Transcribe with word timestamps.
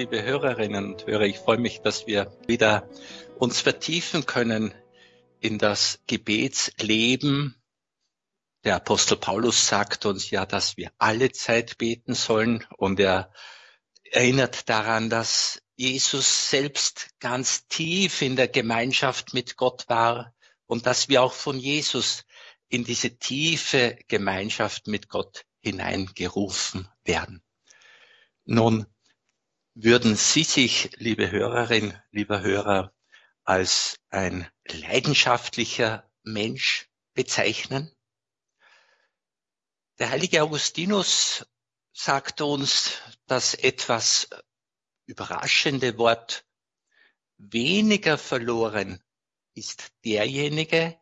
liebe 0.00 0.22
Hörerinnen 0.22 0.94
und 0.94 1.06
Hörer. 1.06 1.26
Ich 1.26 1.40
freue 1.40 1.58
mich, 1.58 1.82
dass 1.82 2.06
wir 2.06 2.34
wieder 2.46 2.88
uns 3.38 3.60
vertiefen 3.60 4.24
können 4.24 4.72
in 5.40 5.58
das 5.58 6.00
Gebetsleben. 6.06 7.62
Der 8.64 8.76
Apostel 8.76 9.18
Paulus 9.18 9.66
sagt 9.66 10.06
uns 10.06 10.30
ja, 10.30 10.46
dass 10.46 10.78
wir 10.78 10.90
alle 10.96 11.32
Zeit 11.32 11.76
beten 11.76 12.14
sollen 12.14 12.66
und 12.78 12.98
er 12.98 13.30
erinnert 14.10 14.70
daran, 14.70 15.10
dass 15.10 15.60
Jesus 15.76 16.48
selbst 16.48 17.10
ganz 17.18 17.68
tief 17.68 18.22
in 18.22 18.36
der 18.36 18.48
Gemeinschaft 18.48 19.34
mit 19.34 19.58
Gott 19.58 19.86
war 19.90 20.32
und 20.64 20.86
dass 20.86 21.10
wir 21.10 21.22
auch 21.22 21.34
von 21.34 21.58
Jesus 21.58 22.24
in 22.70 22.84
diese 22.84 23.18
tiefe 23.18 23.98
Gemeinschaft 24.08 24.86
mit 24.86 25.10
Gott 25.10 25.44
hineingerufen 25.60 26.88
werden. 27.04 27.42
Nun, 28.46 28.86
würden 29.74 30.16
Sie 30.16 30.44
sich, 30.44 30.90
liebe 30.96 31.30
Hörerin, 31.30 31.96
lieber 32.10 32.40
Hörer, 32.40 32.92
als 33.44 33.98
ein 34.10 34.50
leidenschaftlicher 34.66 36.10
Mensch 36.22 36.88
bezeichnen? 37.14 37.90
Der 39.98 40.10
heilige 40.10 40.42
Augustinus 40.42 41.46
sagt 41.92 42.40
uns 42.40 42.98
das 43.26 43.54
etwas 43.54 44.28
überraschende 45.06 45.98
Wort, 45.98 46.46
weniger 47.36 48.18
verloren 48.18 49.02
ist 49.54 49.92
derjenige, 50.04 50.98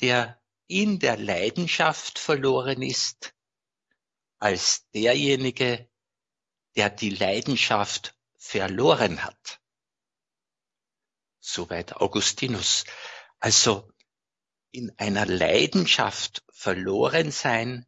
der 0.00 0.40
in 0.66 0.98
der 0.98 1.16
Leidenschaft 1.16 2.18
verloren 2.18 2.82
ist, 2.82 3.34
als 4.38 4.88
derjenige, 4.90 5.88
der 6.76 6.90
die 6.90 7.10
Leidenschaft 7.10 8.16
verloren 8.36 9.24
hat. 9.24 9.60
Soweit 11.40 11.96
Augustinus. 11.96 12.84
Also 13.38 13.90
in 14.70 14.92
einer 14.98 15.26
Leidenschaft 15.26 16.42
verloren 16.52 17.30
sein 17.30 17.86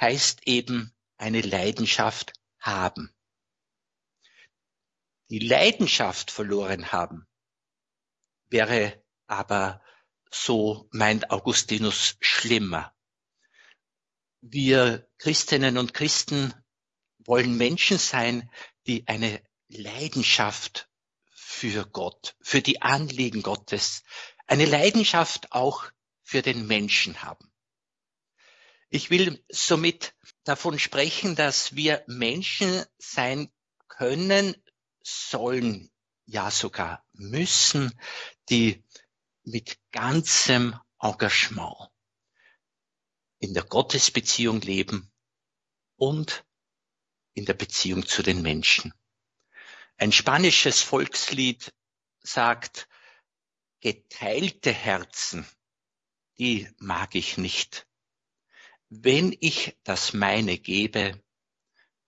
heißt 0.00 0.46
eben 0.46 0.94
eine 1.16 1.40
Leidenschaft 1.40 2.32
haben. 2.60 3.14
Die 5.30 5.40
Leidenschaft 5.40 6.30
verloren 6.30 6.92
haben 6.92 7.28
wäre 8.50 9.02
aber, 9.26 9.82
so 10.30 10.88
meint 10.92 11.30
Augustinus, 11.30 12.16
schlimmer. 12.20 12.94
Wir 14.40 15.08
Christinnen 15.18 15.78
und 15.78 15.94
Christen 15.94 16.54
wollen 17.28 17.56
Menschen 17.58 17.98
sein, 17.98 18.50
die 18.86 19.06
eine 19.06 19.42
Leidenschaft 19.68 20.88
für 21.30 21.86
Gott, 21.86 22.34
für 22.40 22.62
die 22.62 22.80
Anliegen 22.80 23.42
Gottes, 23.42 24.02
eine 24.46 24.64
Leidenschaft 24.64 25.52
auch 25.52 25.84
für 26.22 26.40
den 26.40 26.66
Menschen 26.66 27.22
haben. 27.22 27.52
Ich 28.88 29.10
will 29.10 29.44
somit 29.50 30.14
davon 30.44 30.78
sprechen, 30.78 31.36
dass 31.36 31.76
wir 31.76 32.02
Menschen 32.06 32.84
sein 32.96 33.52
können, 33.88 34.56
sollen, 35.02 35.90
ja 36.24 36.50
sogar 36.50 37.04
müssen, 37.12 37.92
die 38.48 38.82
mit 39.42 39.78
ganzem 39.92 40.78
Engagement 40.98 41.90
in 43.38 43.52
der 43.52 43.64
Gottesbeziehung 43.64 44.62
leben 44.62 45.12
und 45.96 46.44
in 47.38 47.44
der 47.44 47.54
Beziehung 47.54 48.06
zu 48.06 48.22
den 48.22 48.42
Menschen. 48.42 48.92
Ein 49.96 50.12
spanisches 50.12 50.82
Volkslied 50.82 51.72
sagt, 52.20 52.88
geteilte 53.80 54.72
Herzen, 54.72 55.46
die 56.38 56.68
mag 56.78 57.14
ich 57.14 57.38
nicht. 57.38 57.86
Wenn 58.88 59.36
ich 59.40 59.76
das 59.84 60.12
meine 60.12 60.58
gebe, 60.58 61.22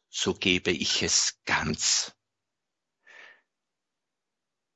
so 0.09 0.35
gebe 0.35 0.73
ich 0.73 1.03
es 1.03 1.39
ganz. 1.45 2.13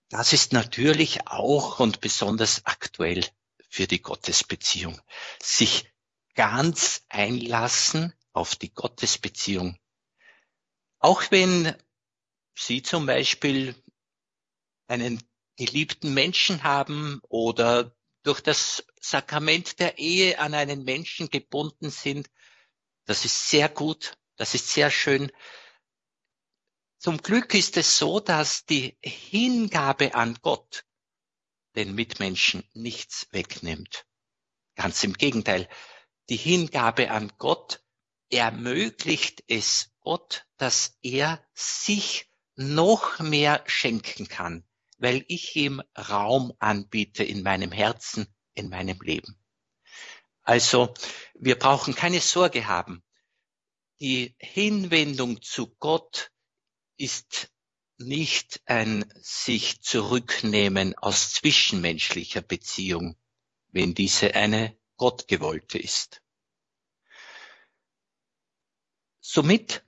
Das 0.08 0.32
ist 0.32 0.52
natürlich 0.52 1.26
auch 1.26 1.80
und 1.80 2.00
besonders 2.00 2.64
aktuell 2.66 3.26
für 3.68 3.88
die 3.88 4.00
Gottesbeziehung. 4.02 5.00
Sich 5.42 5.90
ganz 6.34 7.04
einlassen 7.08 8.12
auf 8.32 8.54
die 8.54 8.72
Gottesbeziehung 8.72 9.78
auch 11.04 11.30
wenn 11.30 11.76
Sie 12.54 12.80
zum 12.80 13.04
Beispiel 13.04 13.74
einen 14.86 15.22
geliebten 15.54 16.14
Menschen 16.14 16.62
haben 16.62 17.20
oder 17.28 17.94
durch 18.22 18.40
das 18.40 18.86
Sakrament 19.02 19.80
der 19.80 19.98
Ehe 19.98 20.38
an 20.38 20.54
einen 20.54 20.82
Menschen 20.84 21.28
gebunden 21.28 21.90
sind, 21.90 22.30
das 23.04 23.26
ist 23.26 23.50
sehr 23.50 23.68
gut, 23.68 24.16
das 24.36 24.54
ist 24.54 24.72
sehr 24.72 24.90
schön. 24.90 25.30
Zum 26.96 27.18
Glück 27.18 27.52
ist 27.52 27.76
es 27.76 27.98
so, 27.98 28.18
dass 28.18 28.64
die 28.64 28.96
Hingabe 29.02 30.14
an 30.14 30.38
Gott 30.40 30.86
den 31.76 31.94
Mitmenschen 31.94 32.66
nichts 32.72 33.28
wegnimmt. 33.30 34.06
Ganz 34.74 35.04
im 35.04 35.12
Gegenteil, 35.12 35.68
die 36.30 36.38
Hingabe 36.38 37.10
an 37.10 37.30
Gott 37.36 37.84
ermöglicht 38.30 39.44
es 39.48 39.90
Gott, 40.00 40.46
dass 40.64 40.96
er 41.02 41.46
sich 41.52 42.26
noch 42.56 43.18
mehr 43.18 43.62
schenken 43.66 44.28
kann, 44.28 44.64
weil 44.96 45.22
ich 45.28 45.54
ihm 45.56 45.82
Raum 45.94 46.54
anbiete 46.58 47.22
in 47.22 47.42
meinem 47.42 47.70
Herzen, 47.70 48.34
in 48.54 48.70
meinem 48.70 48.98
Leben. 49.02 49.38
Also 50.40 50.94
wir 51.34 51.58
brauchen 51.58 51.94
keine 51.94 52.22
Sorge 52.22 52.66
haben. 52.66 53.04
Die 54.00 54.34
Hinwendung 54.38 55.42
zu 55.42 55.66
Gott 55.76 56.32
ist 56.96 57.52
nicht 57.98 58.62
ein 58.64 59.04
sich 59.20 59.82
zurücknehmen 59.82 60.96
aus 60.96 61.34
zwischenmenschlicher 61.34 62.40
Beziehung, 62.40 63.18
wenn 63.68 63.92
diese 63.92 64.34
eine 64.34 64.74
Gottgewollte 64.96 65.76
ist. 65.76 66.22
Somit 69.20 69.84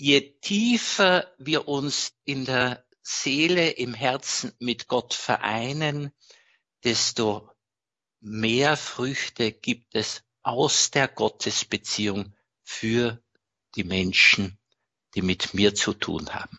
je 0.00 0.38
tiefer 0.40 1.30
wir 1.38 1.68
uns 1.68 2.14
in 2.24 2.46
der 2.46 2.86
Seele, 3.02 3.70
im 3.70 3.92
Herzen 3.92 4.52
mit 4.58 4.88
Gott 4.88 5.12
vereinen, 5.12 6.12
desto 6.84 7.50
mehr 8.20 8.78
Früchte 8.78 9.52
gibt 9.52 9.94
es 9.94 10.22
aus 10.42 10.90
der 10.90 11.06
Gottesbeziehung 11.06 12.34
für 12.62 13.22
die 13.74 13.84
Menschen, 13.84 14.58
die 15.14 15.22
mit 15.22 15.52
mir 15.52 15.74
zu 15.74 15.92
tun 15.92 16.32
haben. 16.32 16.58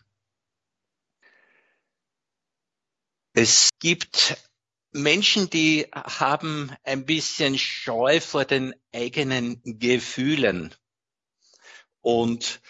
Es 3.32 3.70
gibt 3.80 4.36
Menschen, 4.92 5.50
die 5.50 5.88
haben 5.92 6.76
ein 6.84 7.06
bisschen 7.06 7.58
Scheu 7.58 8.20
vor 8.20 8.44
den 8.44 8.74
eigenen 8.92 9.60
Gefühlen 9.64 10.72
und 12.02 12.60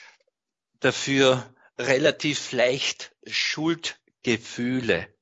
dafür 0.84 1.54
relativ 1.78 2.52
leicht 2.52 3.14
Schuldgefühle. 3.26 5.12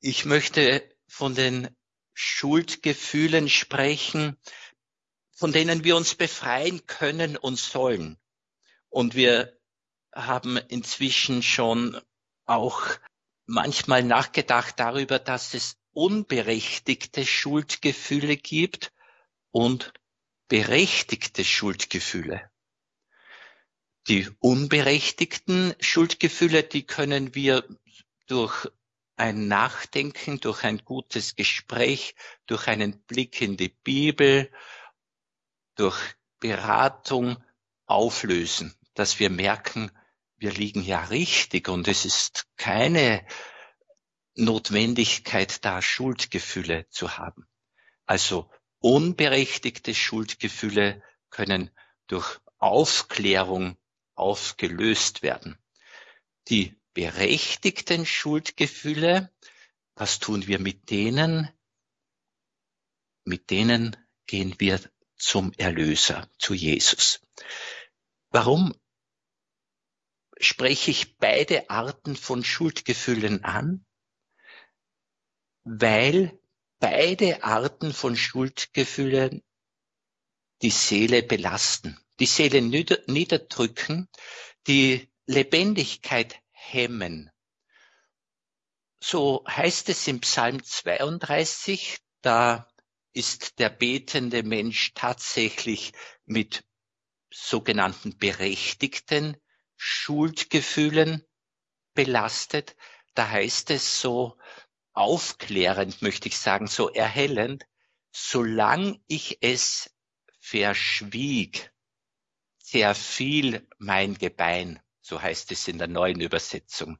Ich 0.00 0.24
möchte 0.24 0.88
von 1.06 1.34
den 1.34 1.68
Schuldgefühlen 2.14 3.48
sprechen, 3.48 4.36
von 5.32 5.52
denen 5.52 5.84
wir 5.84 5.96
uns 5.96 6.14
befreien 6.14 6.86
können 6.86 7.36
und 7.36 7.58
sollen. 7.58 8.18
Und 8.88 9.14
wir 9.14 9.58
haben 10.14 10.56
inzwischen 10.56 11.42
schon 11.42 12.00
auch 12.46 12.82
manchmal 13.44 14.02
nachgedacht 14.02 14.78
darüber, 14.78 15.18
dass 15.18 15.54
es 15.54 15.76
unberechtigte 15.92 17.26
Schuldgefühle 17.26 18.36
gibt 18.36 18.92
und 19.50 19.92
berechtigte 20.48 21.44
Schuldgefühle. 21.44 22.50
Die 24.08 24.28
unberechtigten 24.38 25.74
Schuldgefühle, 25.80 26.62
die 26.62 26.86
können 26.86 27.34
wir 27.34 27.66
durch 28.28 28.68
ein 29.16 29.48
Nachdenken, 29.48 30.38
durch 30.38 30.62
ein 30.62 30.84
gutes 30.84 31.34
Gespräch, 31.34 32.14
durch 32.46 32.68
einen 32.68 33.02
Blick 33.06 33.40
in 33.40 33.56
die 33.56 33.70
Bibel, 33.70 34.52
durch 35.74 35.98
Beratung 36.38 37.42
auflösen, 37.86 38.74
dass 38.94 39.18
wir 39.18 39.30
merken, 39.30 39.90
wir 40.36 40.52
liegen 40.52 40.82
ja 40.82 41.02
richtig 41.04 41.68
und 41.68 41.88
es 41.88 42.04
ist 42.04 42.46
keine 42.56 43.26
Notwendigkeit 44.34 45.64
da, 45.64 45.82
Schuldgefühle 45.82 46.88
zu 46.90 47.18
haben. 47.18 47.48
Also 48.04 48.50
unberechtigte 48.78 49.94
Schuldgefühle 49.94 51.02
können 51.30 51.70
durch 52.06 52.38
Aufklärung 52.58 53.76
aufgelöst 54.16 55.22
werden. 55.22 55.58
die 56.48 56.76
berechtigten 56.94 58.06
Schuldgefühle, 58.06 59.30
was 59.96 60.18
tun 60.18 60.46
wir 60.46 60.58
mit 60.58 60.90
denen? 60.90 61.50
Mit 63.24 63.50
denen 63.50 63.96
gehen 64.26 64.54
wir 64.58 64.80
zum 65.16 65.52
Erlöser, 65.54 66.30
zu 66.38 66.54
Jesus. 66.54 67.20
Warum 68.30 68.74
spreche 70.38 70.90
ich 70.90 71.16
beide 71.18 71.68
Arten 71.70 72.16
von 72.16 72.44
Schuldgefühlen 72.44 73.44
an? 73.44 73.84
Weil 75.64 76.38
beide 76.78 77.42
Arten 77.42 77.92
von 77.92 78.16
Schuldgefühlen 78.16 79.42
die 80.62 80.70
Seele 80.70 81.22
belasten, 81.22 81.98
die 82.18 82.26
Seele 82.26 82.62
niederdrücken, 82.62 84.08
die 84.66 85.10
Lebendigkeit 85.26 86.36
hemmen. 86.50 87.30
So 89.00 89.44
heißt 89.46 89.88
es 89.88 90.08
im 90.08 90.20
Psalm 90.20 90.62
32, 90.62 91.98
da 92.22 92.68
ist 93.12 93.58
der 93.58 93.70
betende 93.70 94.42
Mensch 94.42 94.92
tatsächlich 94.94 95.92
mit 96.24 96.64
sogenannten 97.32 98.16
berechtigten 98.18 99.36
Schuldgefühlen 99.76 101.24
belastet. 101.94 102.76
Da 103.14 103.28
heißt 103.28 103.70
es 103.70 104.00
so 104.00 104.38
aufklärend, 104.92 106.02
möchte 106.02 106.28
ich 106.28 106.38
sagen, 106.38 106.66
so 106.66 106.90
erhellend, 106.90 107.64
solang 108.12 109.02
ich 109.06 109.38
es 109.42 109.94
verschwieg, 110.38 111.72
sehr 112.66 112.96
viel 112.96 113.64
mein 113.78 114.18
Gebein, 114.18 114.80
so 115.00 115.22
heißt 115.22 115.52
es 115.52 115.68
in 115.68 115.78
der 115.78 115.86
neuen 115.86 116.20
Übersetzung. 116.20 116.98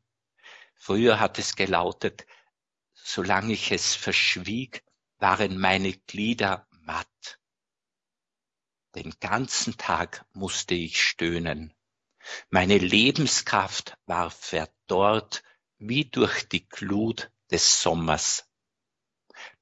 Früher 0.76 1.18
hat 1.18 1.40
es 1.40 1.56
gelautet, 1.56 2.24
solange 2.94 3.52
ich 3.52 3.72
es 3.72 3.96
verschwieg, 3.96 4.84
waren 5.18 5.58
meine 5.58 5.92
Glieder 5.92 6.68
matt. 6.70 7.40
Den 8.94 9.12
ganzen 9.18 9.76
Tag 9.76 10.24
musste 10.32 10.74
ich 10.74 11.02
stöhnen. 11.02 11.74
Meine 12.48 12.78
Lebenskraft 12.78 13.98
war 14.06 14.30
verdorrt 14.30 15.42
wie 15.78 16.04
durch 16.04 16.48
die 16.48 16.68
Glut 16.68 17.32
des 17.50 17.82
Sommers. 17.82 18.48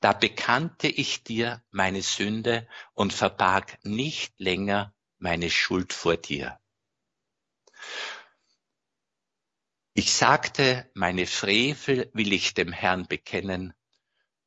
Da 0.00 0.12
bekannte 0.12 0.86
ich 0.86 1.24
dir 1.24 1.64
meine 1.70 2.02
Sünde 2.02 2.68
und 2.92 3.14
verbarg 3.14 3.78
nicht 3.84 4.38
länger 4.38 4.93
meine 5.24 5.50
Schuld 5.50 5.94
vor 5.94 6.18
dir. 6.18 6.60
Ich 9.94 10.12
sagte, 10.12 10.90
meine 10.92 11.26
Frevel 11.26 12.10
will 12.12 12.34
ich 12.34 12.52
dem 12.52 12.72
Herrn 12.72 13.08
bekennen, 13.08 13.72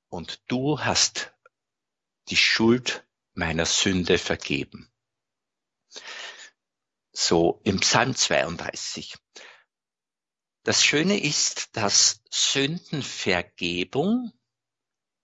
und 0.07 0.43
du 0.47 0.79
hast 0.79 1.33
die 2.29 2.37
Schuld 2.37 3.07
meiner 3.33 3.65
Sünde 3.65 4.19
vergeben. 4.19 4.93
So 7.11 7.59
im 7.63 7.79
Psalm 7.79 8.15
32. 8.15 9.17
Das 10.61 10.83
Schöne 10.83 11.19
ist, 11.19 11.75
dass 11.75 12.21
Sündenvergebung 12.29 14.31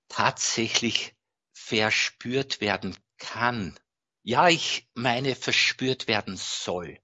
tatsächlich 0.08 1.16
verspürt 1.52 2.60
werden 2.60 2.98
kann. 3.18 3.80
Ja, 4.26 4.48
ich 4.48 4.88
meine, 4.94 5.36
verspürt 5.36 6.08
werden 6.08 6.38
soll. 6.38 6.98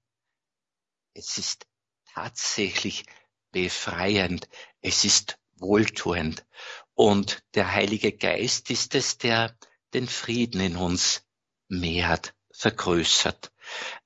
Es 1.13 1.37
ist 1.37 1.67
tatsächlich 2.13 3.05
befreiend. 3.51 4.47
Es 4.79 5.03
ist 5.03 5.37
wohltuend. 5.57 6.45
Und 6.93 7.43
der 7.55 7.73
Heilige 7.73 8.13
Geist 8.13 8.69
ist 8.69 8.95
es, 8.95 9.17
der 9.17 9.57
den 9.93 10.07
Frieden 10.07 10.61
in 10.61 10.77
uns 10.77 11.27
mehrt, 11.67 12.35
vergrößert. 12.51 13.51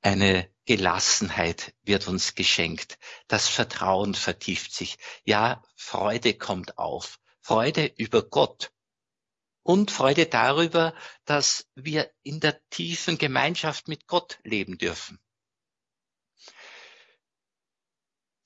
Eine 0.02 0.50
Gelassenheit 0.66 1.76
wird 1.84 2.08
uns 2.08 2.34
geschenkt. 2.34 2.98
Das 3.28 3.48
Vertrauen 3.48 4.16
vertieft 4.16 4.74
sich. 4.74 4.98
Ja, 5.24 5.62
Freude 5.76 6.34
kommt 6.34 6.80
auf. 6.80 7.20
Freude 7.42 7.94
über 7.98 8.24
Gott. 8.24 8.72
Und 9.64 9.92
Freude 9.92 10.26
darüber, 10.26 10.94
dass 11.26 11.70
wir 11.74 12.12
in 12.22 12.40
der 12.40 12.62
tiefen 12.70 13.18
Gemeinschaft 13.18 13.88
mit 13.88 14.08
Gott 14.08 14.40
leben 14.44 14.78
dürfen. 14.78 15.20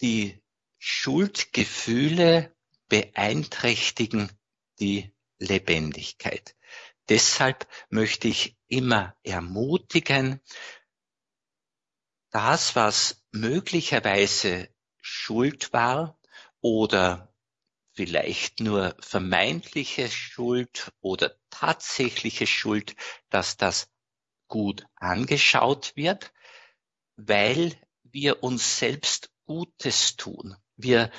Die 0.02 0.42
Schuldgefühle 0.78 2.56
beeinträchtigen 2.88 4.32
die 4.80 5.12
Lebendigkeit. 5.40 6.56
Deshalb 7.10 7.68
möchte 7.90 8.28
ich 8.28 8.58
immer 8.68 9.16
ermutigen, 9.24 10.42
das, 12.30 12.76
was 12.76 13.26
möglicherweise 13.32 14.70
Schuld 15.02 15.72
war 15.74 16.20
oder 16.62 17.34
vielleicht 17.98 18.60
nur 18.60 18.96
vermeintliche 19.00 20.08
Schuld 20.08 20.92
oder 21.02 21.36
tatsächliche 21.50 22.46
Schuld, 22.46 22.96
dass 23.32 23.58
das 23.58 23.90
gut 24.48 24.86
angeschaut 24.96 25.94
wird, 25.96 26.32
weil 27.16 27.76
wir 28.04 28.44
uns 28.44 28.78
selbst 28.78 29.32
Gutes 29.46 30.16
tun. 30.16 30.56
Wir 30.76 31.12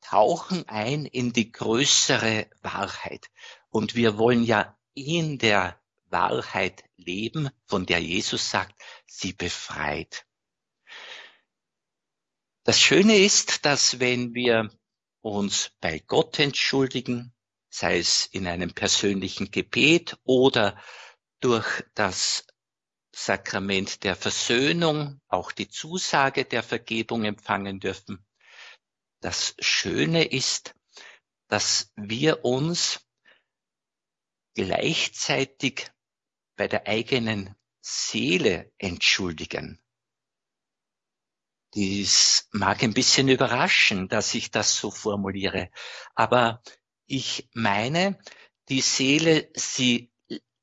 tauchen 0.00 0.68
ein 0.68 1.04
in 1.04 1.32
die 1.32 1.50
größere 1.50 2.48
Wahrheit 2.62 3.28
und 3.68 3.96
wir 3.96 4.18
wollen 4.18 4.44
ja 4.44 4.78
in 4.94 5.38
der 5.38 5.80
Wahrheit 6.10 6.84
leben, 6.96 7.50
von 7.66 7.86
der 7.86 7.98
Jesus 7.98 8.50
sagt, 8.50 8.80
sie 9.04 9.32
befreit. 9.32 10.26
Das 12.62 12.80
Schöne 12.80 13.16
ist, 13.16 13.64
dass 13.64 13.98
wenn 13.98 14.34
wir 14.34 14.70
uns 15.32 15.70
bei 15.80 15.98
Gott 16.00 16.38
entschuldigen, 16.38 17.34
sei 17.70 17.98
es 17.98 18.26
in 18.26 18.46
einem 18.46 18.72
persönlichen 18.72 19.50
Gebet 19.50 20.18
oder 20.24 20.80
durch 21.40 21.84
das 21.94 22.46
Sakrament 23.14 24.04
der 24.04 24.16
Versöhnung 24.16 25.20
auch 25.28 25.52
die 25.52 25.68
Zusage 25.68 26.44
der 26.44 26.62
Vergebung 26.62 27.24
empfangen 27.24 27.80
dürfen. 27.80 28.24
Das 29.20 29.54
Schöne 29.58 30.24
ist, 30.24 30.74
dass 31.48 31.92
wir 31.96 32.44
uns 32.44 33.00
gleichzeitig 34.54 35.90
bei 36.56 36.68
der 36.68 36.86
eigenen 36.86 37.54
Seele 37.80 38.72
entschuldigen. 38.78 39.80
Dies 41.74 42.48
mag 42.52 42.82
ein 42.82 42.94
bisschen 42.94 43.28
überraschen, 43.28 44.08
dass 44.08 44.34
ich 44.34 44.50
das 44.50 44.76
so 44.76 44.90
formuliere, 44.90 45.70
aber 46.14 46.62
ich 47.06 47.48
meine, 47.54 48.18
die 48.68 48.80
Seele, 48.80 49.50
sie 49.54 50.10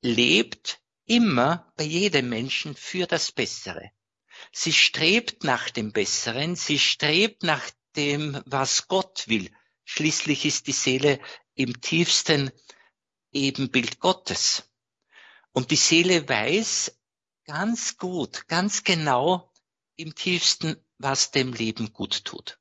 lebt 0.01 0.79
immer 1.05 1.71
bei 1.75 1.83
jedem 1.83 2.29
Menschen 2.29 2.75
für 2.75 3.07
das 3.07 3.31
Bessere. 3.31 3.91
Sie 4.51 4.73
strebt 4.73 5.43
nach 5.43 5.69
dem 5.69 5.91
Besseren, 5.91 6.55
sie 6.55 6.79
strebt 6.79 7.43
nach 7.43 7.63
dem, 7.95 8.41
was 8.45 8.87
Gott 8.87 9.27
will. 9.27 9.51
Schließlich 9.85 10.45
ist 10.45 10.67
die 10.67 10.71
Seele 10.71 11.19
im 11.53 11.81
tiefsten 11.81 12.51
Ebenbild 13.31 13.99
Gottes. 13.99 14.69
Und 15.51 15.71
die 15.71 15.75
Seele 15.75 16.27
weiß 16.27 16.99
ganz 17.45 17.97
gut, 17.97 18.47
ganz 18.47 18.83
genau 18.83 19.51
im 19.95 20.13
tiefsten, 20.15 20.75
was 20.97 21.31
dem 21.31 21.53
Leben 21.53 21.93
gut 21.93 22.25
tut 22.25 22.59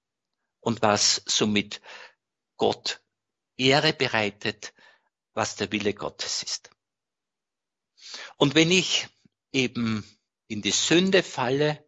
und 0.61 0.83
was 0.83 1.23
somit 1.27 1.81
Gott 2.57 3.03
Ehre 3.57 3.93
bereitet, 3.93 4.75
was 5.33 5.57
der 5.57 5.71
Wille 5.73 5.95
Gottes 5.95 6.43
ist. 6.43 6.71
Und 8.37 8.55
wenn 8.55 8.71
ich 8.71 9.09
eben 9.53 10.05
in 10.49 10.63
die 10.63 10.71
Sünde 10.71 11.23
falle, 11.23 11.85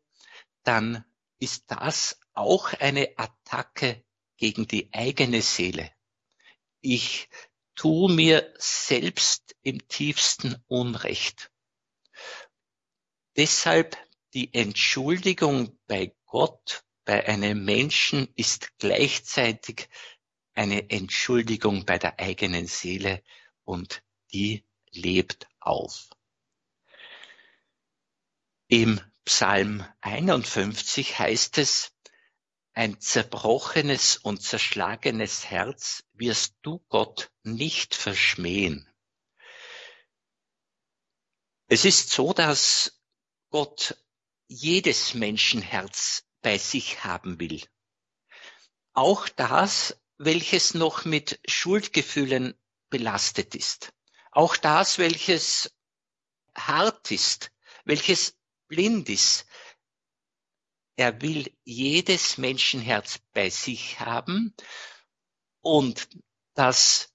dann 0.62 1.05
ist 1.38 1.71
das 1.71 2.21
auch 2.33 2.73
eine 2.75 3.17
Attacke 3.17 4.05
gegen 4.37 4.67
die 4.67 4.93
eigene 4.93 5.43
Seele. 5.43 5.91
Ich 6.81 7.29
tu 7.75 8.09
mir 8.09 8.55
selbst 8.59 9.57
im 9.62 9.87
tiefsten 9.88 10.62
Unrecht. 10.67 11.50
Deshalb 13.37 13.97
die 14.35 14.52
Entschuldigung 14.54 15.78
bei 15.87 16.14
Gott, 16.26 16.85
bei 17.04 17.26
einem 17.26 17.64
Menschen 17.64 18.28
ist 18.35 18.78
gleichzeitig 18.78 19.88
eine 20.54 20.90
Entschuldigung 20.90 21.85
bei 21.85 21.99
der 21.99 22.18
eigenen 22.18 22.66
Seele 22.66 23.23
und 23.64 24.02
die 24.33 24.64
lebt 24.90 25.49
auf. 25.61 26.11
Im 28.68 29.00
Psalm 29.25 29.87
51 30.00 31.18
heißt 31.18 31.59
es, 31.59 31.92
ein 32.73 33.00
zerbrochenes 33.00 34.18
und 34.18 34.42
zerschlagenes 34.42 35.47
Herz 35.47 36.04
wirst 36.12 36.56
du 36.62 36.85
Gott 36.88 37.30
nicht 37.42 37.95
verschmähen. 37.95 38.88
Es 41.68 41.85
ist 41.85 42.11
so, 42.11 42.33
dass 42.33 43.00
Gott 43.50 43.97
jedes 44.49 45.15
Menschenherz 45.15 46.25
bei 46.43 46.59
sich 46.59 47.05
haben 47.05 47.41
will. 47.41 47.62
Auch 48.93 49.29
das, 49.29 50.00
welches 50.19 50.75
noch 50.75 51.05
mit 51.05 51.41
Schuldgefühlen 51.47 52.55
belastet 52.88 53.55
ist. 53.55 53.93
Auch 54.31 54.57
das, 54.57 54.99
welches 54.99 55.75
hart 56.55 57.11
ist, 57.11 57.53
welches 57.85 58.37
blind 58.69 59.09
ist, 59.09 59.47
er 60.97 61.21
will 61.21 61.53
jedes 61.65 62.38
Menschenherz 62.38 63.19
bei 63.33 63.50
sich 63.50 64.00
haben 64.00 64.55
und 65.61 66.09
das 66.55 67.12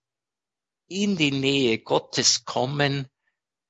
in 0.88 1.18
die 1.18 1.32
Nähe 1.32 1.80
Gottes 1.80 2.46
kommen, 2.46 3.08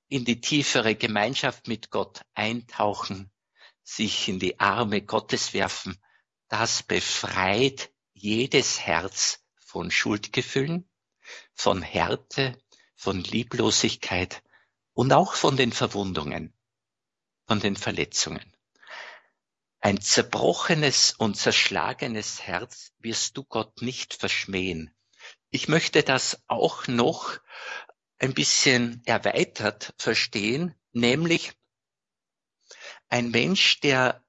in 0.09 0.25
die 0.25 0.41
tiefere 0.41 0.95
Gemeinschaft 0.95 1.67
mit 1.67 1.91
Gott 1.91 2.23
eintauchen, 2.33 3.30
sich 3.95 4.27
in 4.27 4.39
die 4.39 4.59
Arme 4.59 5.01
Gottes 5.01 5.53
werfen, 5.53 5.97
das 6.47 6.83
befreit 6.83 7.91
jedes 8.13 8.79
Herz 8.79 9.43
von 9.57 9.91
Schuldgefühlen, 9.91 10.89
von 11.53 11.81
Härte, 11.81 12.57
von 12.95 13.23
Lieblosigkeit 13.23 14.43
und 14.93 15.11
auch 15.13 15.33
von 15.33 15.57
den 15.57 15.71
Verwundungen, 15.71 16.53
von 17.47 17.59
den 17.59 17.75
Verletzungen. 17.75 18.55
Ein 19.79 19.99
zerbrochenes 19.99 21.13
und 21.17 21.35
zerschlagenes 21.35 22.43
Herz 22.43 22.93
wirst 22.99 23.35
du 23.37 23.43
Gott 23.43 23.81
nicht 23.81 24.13
verschmähen. 24.13 24.93
Ich 25.49 25.67
möchte 25.67 26.03
das 26.03 26.41
auch 26.47 26.87
noch 26.87 27.39
ein 28.19 28.33
bisschen 28.33 29.01
erweitert 29.05 29.93
verstehen, 29.97 30.75
nämlich 30.91 31.53
ein 33.11 33.29
Mensch, 33.29 33.81
der 33.81 34.25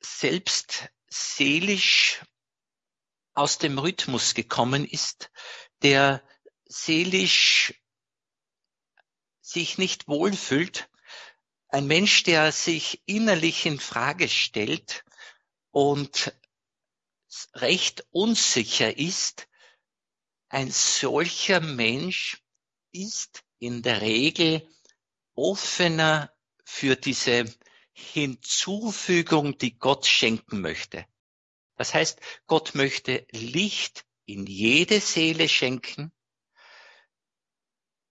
selbst 0.00 0.90
seelisch 1.08 2.20
aus 3.32 3.56
dem 3.56 3.78
Rhythmus 3.78 4.34
gekommen 4.34 4.84
ist, 4.86 5.30
der 5.82 6.22
seelisch 6.66 7.74
sich 9.40 9.78
nicht 9.78 10.08
wohlfühlt, 10.08 10.90
ein 11.68 11.86
Mensch, 11.86 12.22
der 12.24 12.52
sich 12.52 13.02
innerlich 13.06 13.64
in 13.64 13.80
Frage 13.80 14.28
stellt 14.28 15.04
und 15.70 16.34
recht 17.54 18.06
unsicher 18.10 18.98
ist, 18.98 19.48
ein 20.50 20.70
solcher 20.70 21.60
Mensch 21.60 22.42
ist 22.92 23.42
in 23.58 23.82
der 23.82 24.02
Regel 24.02 24.68
offener 25.34 26.30
für 26.64 26.96
diese 26.96 27.46
Hinzufügung, 28.12 29.58
die 29.58 29.78
Gott 29.78 30.06
schenken 30.06 30.60
möchte. 30.60 31.06
Das 31.76 31.94
heißt, 31.94 32.20
Gott 32.46 32.74
möchte 32.74 33.26
Licht 33.30 34.04
in 34.26 34.46
jede 34.46 35.00
Seele 35.00 35.48
schenken 35.48 36.12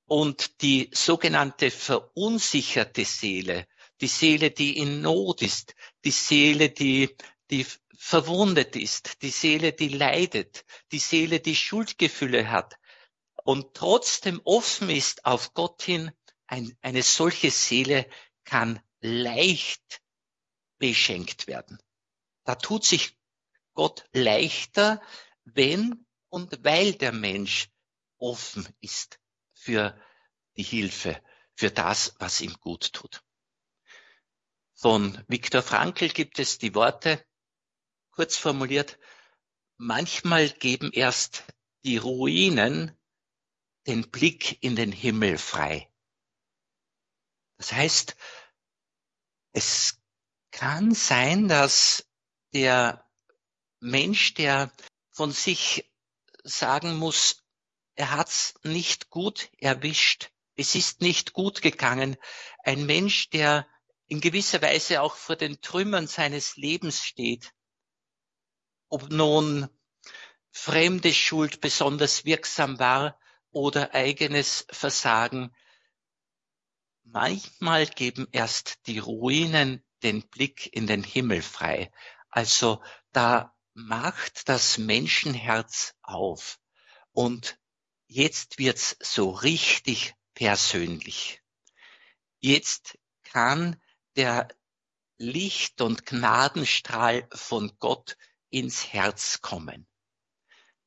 und 0.05 0.61
die 0.61 0.89
sogenannte 0.91 1.71
verunsicherte 1.71 3.05
Seele, 3.05 3.67
die 4.01 4.07
Seele, 4.07 4.51
die 4.51 4.77
in 4.77 5.01
Not 5.01 5.41
ist, 5.41 5.75
die 6.03 6.11
Seele, 6.11 6.69
die, 6.69 7.15
die 7.51 7.65
verwundet 7.97 8.75
ist, 8.75 9.21
die 9.21 9.29
Seele, 9.29 9.73
die 9.73 9.89
leidet, 9.89 10.65
die 10.91 10.99
Seele, 10.99 11.39
die 11.39 11.55
Schuldgefühle 11.55 12.49
hat 12.49 12.75
und 13.43 13.73
trotzdem 13.73 14.41
offen 14.43 14.89
ist 14.89 15.25
auf 15.25 15.53
Gott 15.53 15.83
hin, 15.83 16.11
ein, 16.47 16.75
eine 16.81 17.03
solche 17.03 17.51
Seele 17.51 18.09
kann 18.43 18.79
leicht 19.01 20.01
beschenkt 20.77 21.47
werden. 21.47 21.79
Da 22.43 22.55
tut 22.55 22.85
sich 22.85 23.17
Gott 23.73 24.05
leichter, 24.11 25.01
wenn 25.43 26.05
und 26.29 26.63
weil 26.63 26.93
der 26.93 27.11
Mensch 27.11 27.69
offen 28.17 28.67
ist 28.81 29.19
für 29.53 29.99
die 30.57 30.63
Hilfe, 30.63 31.21
für 31.55 31.71
das, 31.71 32.15
was 32.19 32.41
ihm 32.41 32.53
gut 32.59 32.93
tut. 32.93 33.23
Von 34.73 35.23
Viktor 35.27 35.61
Frankl 35.61 36.09
gibt 36.09 36.39
es 36.39 36.57
die 36.57 36.73
Worte, 36.75 37.25
kurz 38.11 38.37
formuliert, 38.37 38.97
manchmal 39.77 40.49
geben 40.49 40.91
erst 40.91 41.43
die 41.83 41.97
Ruinen 41.97 42.97
den 43.87 44.09
Blick 44.09 44.61
in 44.63 44.75
den 44.75 44.91
Himmel 44.91 45.37
frei. 45.37 45.89
Das 47.57 47.73
heißt, 47.73 48.15
es 49.51 49.99
kann 50.51 50.93
sein, 50.93 51.47
dass 51.47 52.07
der 52.53 53.05
Mensch, 53.79 54.33
der 54.33 54.71
von 55.11 55.31
sich 55.31 55.89
sagen 56.43 56.95
muss, 56.97 57.43
er 57.95 58.11
hat's 58.11 58.53
nicht 58.63 59.09
gut 59.09 59.49
erwischt. 59.57 60.31
Es 60.55 60.75
ist 60.75 61.01
nicht 61.01 61.33
gut 61.33 61.61
gegangen. 61.61 62.17
Ein 62.63 62.85
Mensch, 62.85 63.29
der 63.29 63.67
in 64.07 64.21
gewisser 64.21 64.61
Weise 64.61 65.01
auch 65.01 65.15
vor 65.15 65.35
den 65.35 65.61
Trümmern 65.61 66.07
seines 66.07 66.55
Lebens 66.55 67.05
steht. 67.05 67.53
Ob 68.87 69.09
nun 69.09 69.69
fremde 70.51 71.13
Schuld 71.13 71.61
besonders 71.61 72.25
wirksam 72.25 72.79
war 72.79 73.19
oder 73.51 73.93
eigenes 73.93 74.65
Versagen. 74.69 75.55
Manchmal 77.11 77.87
geben 77.87 78.27
erst 78.31 78.85
die 78.85 78.99
Ruinen 78.99 79.83
den 80.03 80.27
Blick 80.29 80.71
in 80.75 80.85
den 80.85 81.03
Himmel 81.03 81.41
frei. 81.41 81.91
Also 82.29 82.83
da 83.11 83.55
macht 83.73 84.47
das 84.47 84.77
Menschenherz 84.77 85.95
auf 86.03 86.59
und 87.11 87.57
jetzt 88.05 88.59
wird's 88.59 88.95
so 89.01 89.31
richtig 89.31 90.13
persönlich. 90.35 91.41
Jetzt 92.39 92.99
kann 93.23 93.81
der 94.15 94.47
Licht- 95.17 95.81
und 95.81 96.05
Gnadenstrahl 96.05 97.27
von 97.31 97.75
Gott 97.79 98.17
ins 98.51 98.93
Herz 98.93 99.41
kommen. 99.41 99.87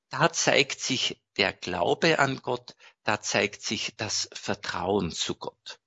Da 0.09 0.33
zeigt 0.33 0.81
sich 0.81 1.21
der 1.37 1.53
Glaube 1.53 2.21
an 2.21 2.43
Gott, 2.43 2.77
da 3.03 3.21
zeigt 3.21 3.63
sich 3.63 3.95
das 3.97 4.29
Vertrauen 4.33 5.11
zu 5.11 5.35
Gott. 5.35 5.82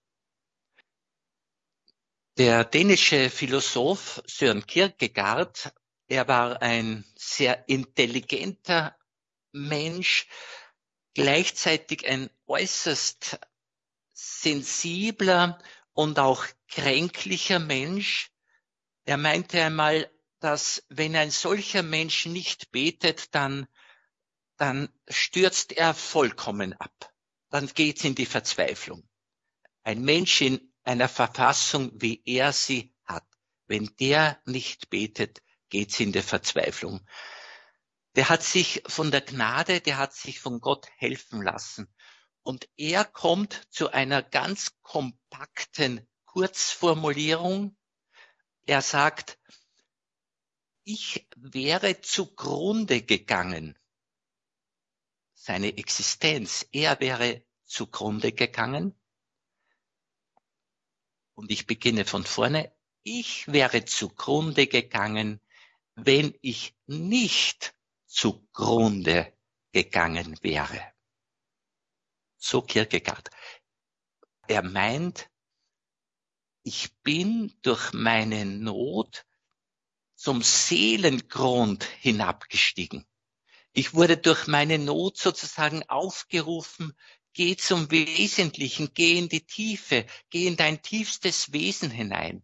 Der 2.38 2.66
dänische 2.66 3.30
Philosoph 3.30 4.22
Søren 4.28 4.68
Kierkegaard, 4.68 5.74
er 6.08 6.28
war 6.28 6.62
ein 6.62 7.06
sehr 7.16 7.70
intelligenter 7.70 8.94
Mensch, 9.54 10.28
gleichzeitig 11.14 12.06
ein 12.06 12.30
äußerst 12.46 13.40
sensibler 14.12 15.64
und 15.94 16.20
auch 16.20 16.46
kränklicher 16.68 17.60
Mensch. 17.60 18.32
Er 19.06 19.16
meinte 19.16 19.62
einmal, 19.62 20.12
dass 20.42 20.84
wenn 20.90 21.16
ein 21.16 21.32
solcher 21.32 21.84
Mensch 21.84 22.26
nicht 22.26 22.70
betet, 22.70 23.34
dann, 23.34 23.66
dann 24.58 24.90
stürzt 25.08 25.72
er 25.72 25.94
vollkommen 25.94 26.74
ab. 26.74 27.14
Dann 27.50 27.68
geht's 27.68 28.04
in 28.04 28.14
die 28.14 28.26
Verzweiflung. 28.26 29.08
Ein 29.84 30.02
Mensch 30.02 30.42
in 30.42 30.75
einer 30.86 31.10
Verfassung, 31.10 31.92
wie 31.96 32.22
er 32.26 32.54
sie 32.54 32.94
hat, 33.04 33.26
wenn 33.68 33.90
der 34.00 34.40
nicht 34.46 34.90
betet, 34.90 35.42
geht's 35.70 36.00
in 36.00 36.12
die 36.12 36.22
Verzweiflung 36.22 37.06
der 38.16 38.30
hat 38.30 38.44
sich 38.44 38.82
von 38.88 39.12
der 39.12 39.22
Gnade, 39.22 39.82
der 39.82 39.98
hat 39.98 40.14
sich 40.14 40.40
von 40.40 40.62
Gott 40.62 40.88
helfen 40.98 41.42
lassen. 41.42 41.94
Und 42.44 42.70
er 42.78 43.04
kommt 43.04 43.68
zu 43.70 43.92
einer 43.92 44.24
ganz 44.24 44.72
kompakten 44.82 46.08
Kurzformulierung. 46.26 47.76
Er 48.66 48.82
sagt, 48.82 49.38
ich 50.84 51.28
wäre 51.36 52.02
zugrunde 52.02 53.02
gegangen. 53.02 53.78
Seine 55.34 55.78
Existenz, 55.78 56.68
er 56.72 57.00
wäre 57.00 57.44
zugrunde 57.66 58.32
gegangen. 58.32 58.98
Und 61.36 61.52
ich 61.52 61.68
beginne 61.68 62.06
von 62.06 62.24
vorne. 62.26 62.74
Ich 63.04 63.52
wäre 63.52 63.86
zugrunde 63.86 64.68
gegangen, 64.68 65.40
wenn 65.96 66.34
ich 66.42 66.76
nicht 66.88 67.76
zugrunde 68.06 69.32
gegangen 69.72 70.38
wäre. 70.42 70.82
So 72.38 72.62
Kierkegaard. 72.62 73.30
Er 74.48 74.64
meint, 74.64 75.30
ich 76.64 76.96
bin 77.04 77.54
durch 77.62 77.94
meine 77.94 78.46
Not 78.46 79.26
zum 80.16 80.42
Seelengrund 80.42 81.84
hinabgestiegen. 81.84 83.06
Ich 83.74 83.94
wurde 83.94 84.18
durch 84.18 84.48
meine 84.48 84.80
Not 84.80 85.18
sozusagen 85.18 85.84
aufgerufen, 85.90 86.98
geh 87.36 87.58
zum 87.58 87.92
Wesentlichen, 87.92 88.94
geh 88.94 89.20
in 89.20 89.30
die 89.30 89.46
Tiefe, 89.46 90.08
geh 90.30 90.48
in 90.48 90.56
dein 90.56 90.82
tiefstes 90.82 91.52
Wesen 91.52 91.92
hinein, 91.92 92.42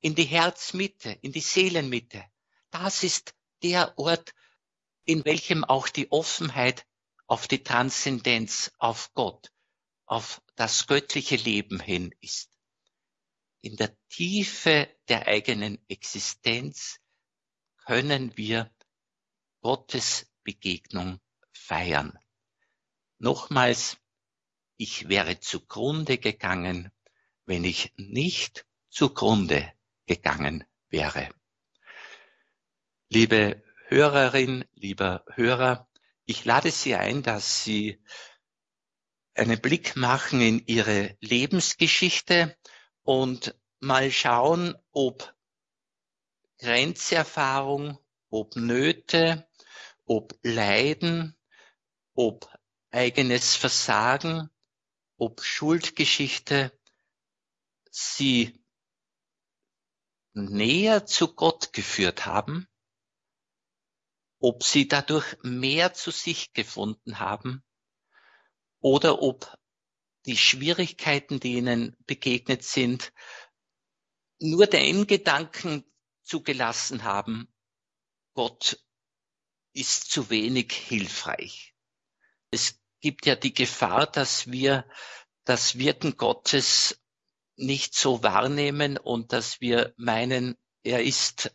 in 0.00 0.14
die 0.14 0.24
Herzmitte, 0.24 1.10
in 1.22 1.32
die 1.32 1.40
Seelenmitte. 1.40 2.22
Das 2.70 3.02
ist 3.02 3.34
der 3.62 3.98
Ort, 3.98 4.34
in 5.06 5.24
welchem 5.24 5.64
auch 5.64 5.88
die 5.88 6.12
Offenheit 6.12 6.86
auf 7.26 7.48
die 7.48 7.62
Transzendenz, 7.62 8.70
auf 8.78 9.12
Gott, 9.14 9.50
auf 10.04 10.42
das 10.54 10.86
göttliche 10.86 11.36
Leben 11.36 11.80
hin 11.80 12.14
ist. 12.20 12.50
In 13.62 13.76
der 13.76 13.96
Tiefe 14.10 14.94
der 15.08 15.26
eigenen 15.26 15.82
Existenz 15.88 17.00
können 17.86 18.36
wir 18.36 18.70
Gottes 19.62 20.30
Begegnung 20.44 21.20
feiern. 21.52 22.18
Nochmals, 23.18 23.96
ich 24.76 25.08
wäre 25.08 25.40
zugrunde 25.40 26.18
gegangen, 26.18 26.92
wenn 27.44 27.64
ich 27.64 27.92
nicht 27.96 28.66
zugrunde 28.88 29.72
gegangen 30.06 30.64
wäre. 30.88 31.28
Liebe 33.08 33.62
Hörerin, 33.88 34.64
lieber 34.74 35.24
Hörer, 35.34 35.88
ich 36.24 36.44
lade 36.44 36.70
Sie 36.70 36.94
ein, 36.94 37.22
dass 37.22 37.62
Sie 37.62 38.02
einen 39.34 39.60
Blick 39.60 39.96
machen 39.96 40.40
in 40.40 40.66
Ihre 40.66 41.16
Lebensgeschichte 41.20 42.56
und 43.02 43.54
mal 43.80 44.10
schauen, 44.10 44.74
ob 44.90 45.34
Grenzerfahrung, 46.58 47.98
ob 48.30 48.56
Nöte, 48.56 49.46
ob 50.04 50.34
Leiden, 50.42 51.36
ob 52.14 52.50
eigenes 52.90 53.54
Versagen, 53.54 54.50
ob 55.16 55.42
Schuldgeschichte 55.42 56.78
sie 57.90 58.62
näher 60.34 61.06
zu 61.06 61.34
Gott 61.34 61.72
geführt 61.72 62.26
haben, 62.26 62.68
ob 64.38 64.62
sie 64.62 64.86
dadurch 64.86 65.36
mehr 65.42 65.94
zu 65.94 66.10
sich 66.10 66.52
gefunden 66.52 67.18
haben 67.18 67.64
oder 68.80 69.22
ob 69.22 69.58
die 70.26 70.36
Schwierigkeiten, 70.36 71.40
die 71.40 71.54
ihnen 71.54 71.96
begegnet 72.06 72.64
sind, 72.64 73.12
nur 74.38 74.66
den 74.66 75.06
Gedanken 75.06 75.84
zugelassen 76.22 77.04
haben, 77.04 77.52
Gott 78.34 78.84
ist 79.72 80.10
zu 80.10 80.28
wenig 80.28 80.72
hilfreich. 80.72 81.74
Es 82.50 82.80
gibt 83.00 83.26
ja 83.26 83.36
die 83.36 83.54
Gefahr, 83.54 84.06
dass 84.06 84.50
wir 84.50 84.86
das 85.44 85.78
Wirken 85.78 86.16
Gottes 86.16 87.00
nicht 87.56 87.94
so 87.94 88.22
wahrnehmen 88.22 88.98
und 88.98 89.32
dass 89.32 89.60
wir 89.60 89.94
meinen, 89.96 90.56
er 90.82 91.02
ist 91.02 91.54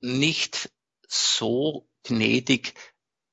nicht 0.00 0.70
so 1.06 1.88
gnädig, 2.02 2.74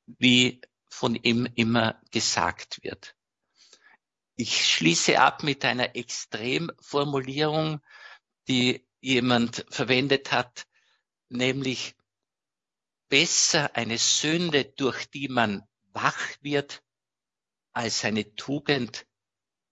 wie 0.05 0.62
von 0.89 1.15
ihm 1.15 1.48
immer 1.55 2.01
gesagt 2.12 2.83
wird. 2.83 3.15
Ich 4.36 4.67
schließe 4.74 5.19
ab 5.19 5.43
mit 5.43 5.65
einer 5.65 5.95
Extremformulierung, 5.95 7.81
die 8.48 8.88
jemand 9.01 9.65
verwendet 9.69 10.31
hat, 10.31 10.67
nämlich 11.29 11.95
besser 13.10 13.75
eine 13.75 13.97
Sünde, 13.97 14.65
durch 14.65 15.10
die 15.10 15.27
man 15.27 15.63
wach 15.91 16.19
wird, 16.41 16.84
als 17.73 18.03
eine 18.05 18.36
Tugend, 18.36 19.05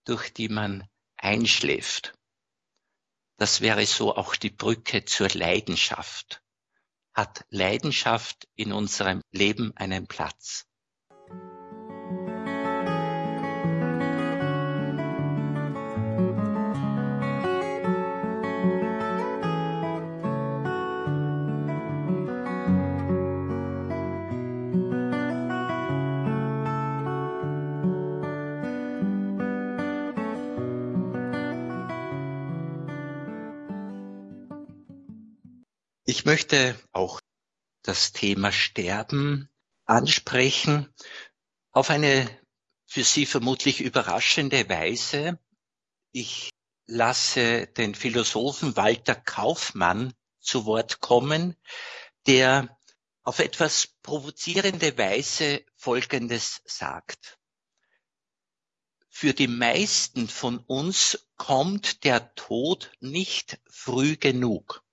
durch 0.05 0.33
die 0.33 0.49
man 0.49 0.87
einschläft. 1.17 2.13
Das 3.37 3.61
wäre 3.61 3.85
so 3.85 4.15
auch 4.15 4.35
die 4.35 4.49
Brücke 4.49 5.05
zur 5.05 5.29
Leidenschaft. 5.29 6.41
Hat 7.13 7.45
Leidenschaft 7.49 8.47
in 8.55 8.71
unserem 8.71 9.21
Leben 9.31 9.75
einen 9.75 10.07
Platz? 10.07 10.65
Ich 36.17 36.25
möchte 36.25 36.75
auch 36.93 37.21
das 37.83 38.11
Thema 38.11 38.51
Sterben 38.51 39.51
ansprechen 39.85 40.91
auf 41.69 41.91
eine 41.91 42.27
für 42.87 43.03
Sie 43.03 43.27
vermutlich 43.27 43.81
überraschende 43.81 44.67
Weise. 44.67 45.37
Ich 46.11 46.49
lasse 46.87 47.67
den 47.67 47.93
Philosophen 47.93 48.75
Walter 48.75 49.13
Kaufmann 49.13 50.11
zu 50.39 50.65
Wort 50.65 51.01
kommen, 51.01 51.55
der 52.25 52.75
auf 53.21 53.37
etwas 53.37 53.87
provozierende 54.01 54.97
Weise 54.97 55.63
Folgendes 55.75 56.63
sagt. 56.65 57.37
Für 59.07 59.35
die 59.35 59.47
meisten 59.47 60.27
von 60.27 60.57
uns 60.57 61.27
kommt 61.35 62.03
der 62.05 62.33
Tod 62.33 62.91
nicht 63.01 63.59
früh 63.69 64.17
genug. 64.17 64.83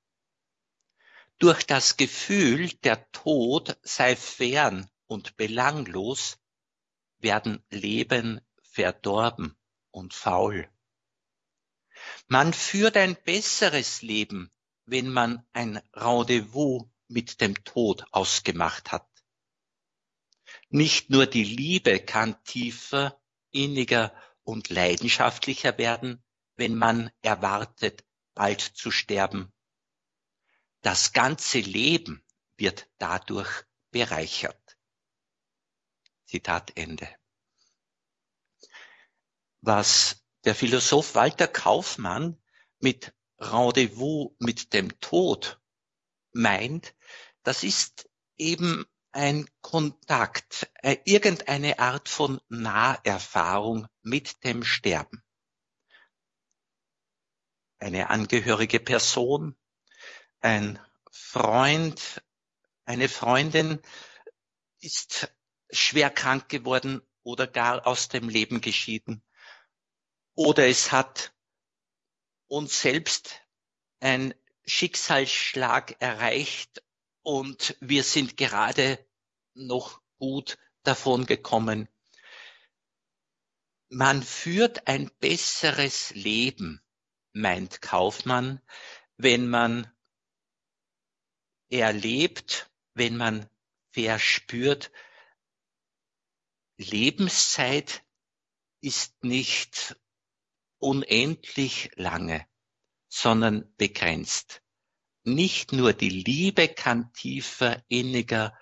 Durch 1.39 1.67
das 1.67 1.97
Gefühl, 1.97 2.69
der 2.85 3.11
Tod 3.13 3.77
sei 3.83 4.17
fern 4.17 4.89
und 5.07 5.37
belanglos, 5.37 6.39
werden 7.19 7.65
Leben 7.71 8.41
verdorben 8.63 9.57
und 9.91 10.15
faul. 10.15 10.69
Man 12.27 12.53
führt 12.53 12.97
ein 12.97 13.17
besseres 13.25 14.03
Leben, 14.03 14.51
wenn 14.85 15.09
man 15.09 15.47
ein 15.53 15.81
Rendezvous 15.93 16.85
mit 17.09 17.41
dem 17.41 17.63
Tod 17.65 18.05
ausgemacht 18.11 18.93
hat. 18.93 19.09
Nicht 20.69 21.11
nur 21.11 21.27
die 21.27 21.45
Liebe 21.45 22.01
kann 22.01 22.43
tiefer, 22.45 23.21
inniger 23.51 24.13
und 24.43 24.69
leidenschaftlicher 24.71 25.79
werden, 25.79 26.23
wenn 26.57 26.75
man 26.75 27.11
erwartet, 27.23 28.05
bald 28.35 28.61
zu 28.61 28.91
sterben. 28.91 29.54
Das 30.85 31.15
ganze 31.15 31.61
Leben 31.61 32.23
wird 32.59 32.91
dadurch 32.99 33.65
bereichert. 33.91 34.77
Zitat 36.27 36.77
Ende. 36.77 37.09
Was 39.63 40.23
der 40.45 40.55
Philosoph 40.55 41.15
Walter 41.15 41.49
Kaufmann 41.49 42.39
mit 42.81 43.15
Rendezvous 43.39 44.33
mit 44.39 44.75
dem 44.75 45.01
Tod 45.01 45.59
meint, 46.33 46.95
das 47.45 47.65
ist 47.65 48.11
eben 48.37 48.85
ein 49.11 49.49
Kontakt, 49.63 50.71
äh, 50.83 50.99
irgendeine 51.07 51.79
Art 51.79 52.11
von 52.11 52.43
Naherfahrung 52.51 53.87
mit 54.03 54.45
dem 54.45 54.63
Sterben. 54.63 55.25
Eine 57.79 58.11
angehörige 58.11 58.81
Person, 58.81 59.57
ein 60.45 60.79
Freund, 61.11 62.23
eine 62.85 63.09
Freundin 63.09 63.81
ist 64.79 65.33
schwer 65.71 66.11
krank 66.11 66.51
geworden 66.51 67.01
oder 67.23 67.47
gar 67.47 67.87
aus 67.87 68.09
dem 68.09 68.29
Leben 68.29 68.61
geschieden. 68.61 69.23
Oder 70.35 70.69
es 70.69 70.93
hat 70.93 71.33
uns 72.47 72.79
selbst 72.83 73.41
ein 74.01 74.35
Schicksalsschlag 74.67 75.97
erreicht 76.01 76.83
und 77.23 77.77
wir 77.81 78.05
sind 78.05 78.37
gerade 78.37 79.05
noch 79.55 80.03
gut 80.19 80.59
davon 80.83 81.25
gekommen. 81.25 81.89
Man 83.89 84.23
führt 84.23 84.89
ein 84.89 85.11
besseres 85.21 86.11
Leben, 86.11 86.83
meint 87.33 87.81
Kaufmann, 87.81 88.61
wenn 89.17 89.49
man 89.49 89.91
erlebt, 91.69 92.71
wenn 92.95 93.17
man 93.17 93.49
verspürt, 93.91 94.91
Lebenszeit 96.77 98.03
ist 98.81 99.23
nicht 99.23 99.97
unendlich 100.79 101.91
lange, 101.97 102.47
sondern 103.09 103.73
begrenzt. 103.77 104.63
nicht 105.25 105.73
nur 105.73 105.93
die 105.95 106.11
Liebe 106.11 106.69
kann 106.69 107.13
tiefer, 107.15 107.83
inniger 107.89 108.57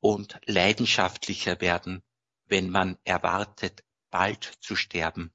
und 0.00 0.38
leidenschaftlicher 0.46 1.60
werden, 1.60 2.02
wenn 2.46 2.70
man 2.70 2.96
erwartet, 3.04 3.84
bald 4.10 4.44
zu 4.60 4.76
sterben. 4.76 5.34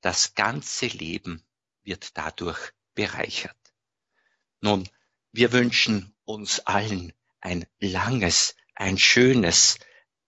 Das 0.00 0.34
ganze 0.34 0.86
Leben 0.86 1.46
wird 1.82 2.16
dadurch 2.16 2.72
bereichert. 2.94 3.56
Nun, 4.60 4.88
wir 5.32 5.52
wünschen 5.52 6.13
uns 6.24 6.60
allen 6.60 7.12
ein 7.40 7.66
langes, 7.78 8.56
ein 8.74 8.98
schönes, 8.98 9.78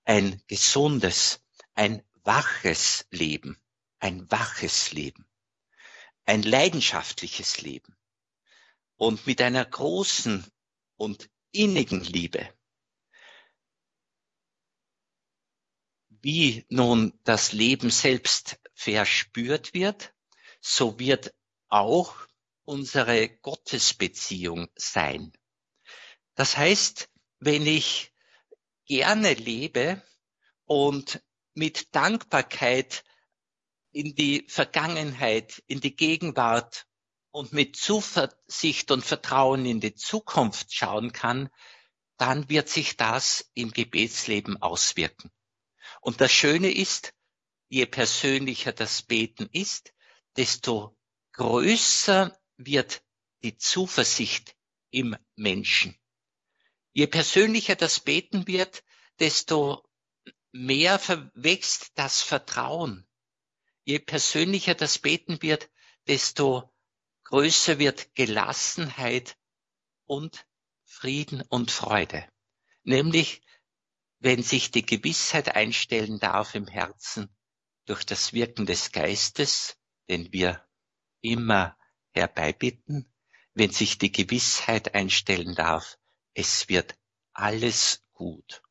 ein 0.04 0.42
gesundes, 0.46 1.40
ein 1.74 2.02
waches 2.24 3.06
Leben, 3.10 3.58
ein 3.98 4.30
waches 4.30 4.92
Leben, 4.92 5.26
ein 6.24 6.42
leidenschaftliches 6.42 7.62
Leben 7.62 7.96
und 8.96 9.26
mit 9.26 9.40
einer 9.40 9.64
großen 9.64 10.44
und 10.96 11.30
innigen 11.52 12.02
Liebe. 12.02 12.52
Wie 16.08 16.66
nun 16.68 17.18
das 17.24 17.52
Leben 17.52 17.90
selbst 17.90 18.58
verspürt 18.74 19.74
wird, 19.74 20.12
so 20.60 20.98
wird 20.98 21.34
auch 21.68 22.26
unsere 22.64 23.28
Gottesbeziehung 23.28 24.68
sein. 24.74 25.32
Das 26.36 26.56
heißt, 26.56 27.08
wenn 27.40 27.66
ich 27.66 28.12
gerne 28.84 29.34
lebe 29.34 30.02
und 30.64 31.22
mit 31.54 31.94
Dankbarkeit 31.94 33.04
in 33.90 34.14
die 34.14 34.44
Vergangenheit, 34.46 35.62
in 35.66 35.80
die 35.80 35.96
Gegenwart 35.96 36.86
und 37.30 37.52
mit 37.52 37.76
Zuversicht 37.76 38.90
und 38.90 39.02
Vertrauen 39.04 39.64
in 39.64 39.80
die 39.80 39.94
Zukunft 39.94 40.74
schauen 40.74 41.12
kann, 41.12 41.48
dann 42.18 42.48
wird 42.50 42.68
sich 42.68 42.98
das 42.98 43.50
im 43.54 43.70
Gebetsleben 43.70 44.60
auswirken. 44.60 45.30
Und 46.02 46.20
das 46.20 46.32
Schöne 46.32 46.70
ist, 46.70 47.14
je 47.68 47.86
persönlicher 47.86 48.72
das 48.72 49.02
Beten 49.02 49.48
ist, 49.52 49.94
desto 50.36 50.96
größer 51.32 52.38
wird 52.58 53.02
die 53.42 53.56
Zuversicht 53.56 54.54
im 54.90 55.16
Menschen. 55.34 55.98
Je 56.96 57.06
persönlicher 57.06 57.76
das 57.76 58.00
Beten 58.00 58.46
wird, 58.46 58.82
desto 59.18 59.86
mehr 60.50 60.98
verwächst 60.98 61.90
das 61.96 62.22
Vertrauen. 62.22 63.06
Je 63.84 63.98
persönlicher 63.98 64.74
das 64.74 64.98
Beten 64.98 65.42
wird, 65.42 65.68
desto 66.06 66.72
größer 67.24 67.78
wird 67.78 68.14
Gelassenheit 68.14 69.36
und 70.06 70.46
Frieden 70.86 71.42
und 71.42 71.70
Freude. 71.70 72.26
Nämlich, 72.82 73.42
wenn 74.20 74.42
sich 74.42 74.70
die 74.70 74.86
Gewissheit 74.86 75.54
einstellen 75.54 76.18
darf 76.18 76.54
im 76.54 76.66
Herzen 76.66 77.28
durch 77.84 78.06
das 78.06 78.32
Wirken 78.32 78.64
des 78.64 78.90
Geistes, 78.90 79.76
den 80.08 80.32
wir 80.32 80.66
immer 81.20 81.76
herbeibitten, 82.12 83.12
wenn 83.52 83.70
sich 83.70 83.98
die 83.98 84.12
Gewissheit 84.12 84.94
einstellen 84.94 85.54
darf, 85.54 85.98
es 86.36 86.68
wird 86.68 86.98
alles 87.32 88.04
gut. 88.12 88.62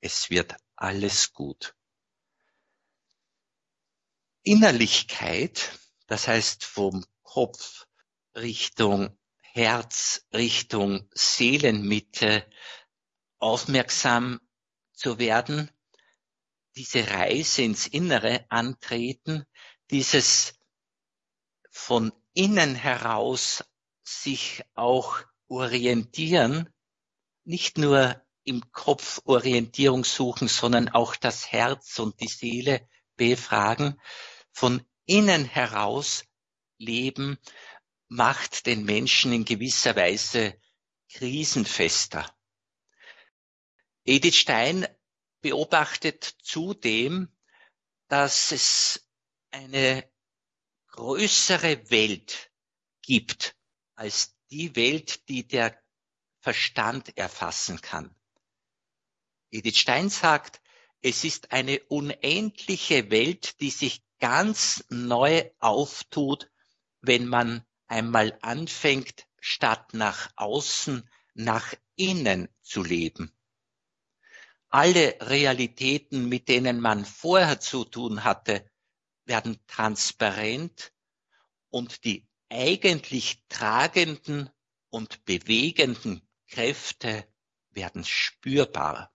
Es 0.00 0.28
wird 0.28 0.54
alles 0.76 1.32
gut. 1.32 1.74
Innerlichkeit, 4.42 5.78
das 6.06 6.28
heißt 6.28 6.64
vom 6.64 7.04
Kopf 7.22 7.86
Richtung 8.34 9.18
Herz, 9.40 10.26
Richtung 10.34 11.08
Seelenmitte 11.14 12.48
aufmerksam 13.38 14.38
zu 14.92 15.18
werden, 15.18 15.70
diese 16.76 17.08
Reise 17.08 17.62
ins 17.62 17.86
Innere 17.86 18.44
antreten, 18.50 19.46
dieses 19.90 20.60
von 21.70 22.12
innen 22.34 22.74
heraus 22.74 23.64
sich 24.04 24.62
auch 24.74 25.24
orientieren, 25.48 26.68
nicht 27.44 27.78
nur 27.78 28.20
im 28.44 28.70
Kopf 28.72 29.20
Orientierung 29.24 30.04
suchen, 30.04 30.48
sondern 30.48 30.88
auch 30.88 31.16
das 31.16 31.50
Herz 31.50 31.98
und 31.98 32.20
die 32.20 32.28
Seele 32.28 32.88
befragen, 33.16 34.00
von 34.52 34.84
innen 35.04 35.44
heraus 35.44 36.24
leben, 36.78 37.38
macht 38.08 38.66
den 38.66 38.84
Menschen 38.84 39.32
in 39.32 39.44
gewisser 39.44 39.96
Weise 39.96 40.60
krisenfester. 41.08 42.32
Edith 44.04 44.36
Stein 44.36 44.86
beobachtet 45.40 46.36
zudem, 46.42 47.28
dass 48.08 48.52
es 48.52 49.08
eine 49.50 50.08
größere 50.88 51.90
Welt 51.90 52.52
gibt 53.02 53.56
als 53.96 54.35
die 54.50 54.76
Welt, 54.76 55.28
die 55.28 55.46
der 55.46 55.76
Verstand 56.40 57.16
erfassen 57.16 57.80
kann. 57.80 58.14
Edith 59.50 59.78
Stein 59.78 60.10
sagt, 60.10 60.60
es 61.02 61.24
ist 61.24 61.52
eine 61.52 61.80
unendliche 61.84 63.10
Welt, 63.10 63.60
die 63.60 63.70
sich 63.70 64.02
ganz 64.18 64.84
neu 64.88 65.48
auftut, 65.58 66.50
wenn 67.00 67.26
man 67.26 67.64
einmal 67.86 68.38
anfängt, 68.42 69.26
statt 69.40 69.94
nach 69.94 70.30
außen, 70.36 71.08
nach 71.34 71.74
innen 71.94 72.48
zu 72.62 72.82
leben. 72.82 73.32
Alle 74.68 75.16
Realitäten, 75.20 76.28
mit 76.28 76.48
denen 76.48 76.80
man 76.80 77.04
vorher 77.04 77.60
zu 77.60 77.84
tun 77.84 78.24
hatte, 78.24 78.68
werden 79.24 79.58
transparent 79.66 80.92
und 81.70 82.04
die 82.04 82.26
eigentlich 82.48 83.42
tragenden 83.48 84.50
und 84.90 85.24
bewegenden 85.24 86.26
Kräfte 86.48 87.26
werden 87.70 88.04
spürbar. 88.04 89.12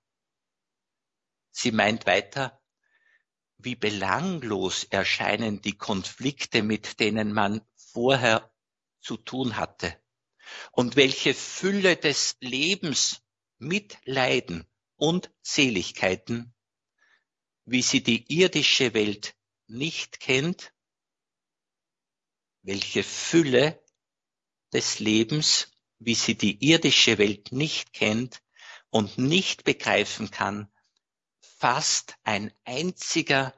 Sie 1.51 1.71
meint 1.71 2.05
weiter, 2.05 2.61
wie 3.57 3.75
belanglos 3.75 4.85
erscheinen 4.85 5.61
die 5.61 5.77
Konflikte, 5.77 6.63
mit 6.63 6.99
denen 6.99 7.33
man 7.33 7.61
vorher 7.75 8.51
zu 8.99 9.17
tun 9.17 9.57
hatte. 9.57 9.95
Und 10.71 10.95
welche 10.95 11.33
Fülle 11.33 11.95
des 11.95 12.37
Lebens 12.39 13.21
mit 13.57 13.97
Leiden 14.05 14.67
und 14.95 15.31
Seligkeiten, 15.41 16.53
wie 17.65 17.81
sie 17.81 18.03
die 18.03 18.25
irdische 18.33 18.93
Welt 18.93 19.35
nicht 19.67 20.19
kennt, 20.19 20.70
welche 22.63 23.03
Fülle 23.03 23.83
des 24.73 24.99
Lebens, 24.99 25.71
wie 25.99 26.15
sie 26.15 26.35
die 26.35 26.63
irdische 26.65 27.17
Welt 27.17 27.51
nicht 27.51 27.93
kennt 27.93 28.41
und 28.89 29.17
nicht 29.17 29.63
begreifen 29.63 30.31
kann, 30.31 30.71
fast 31.39 32.15
ein 32.23 32.53
einziger 32.63 33.53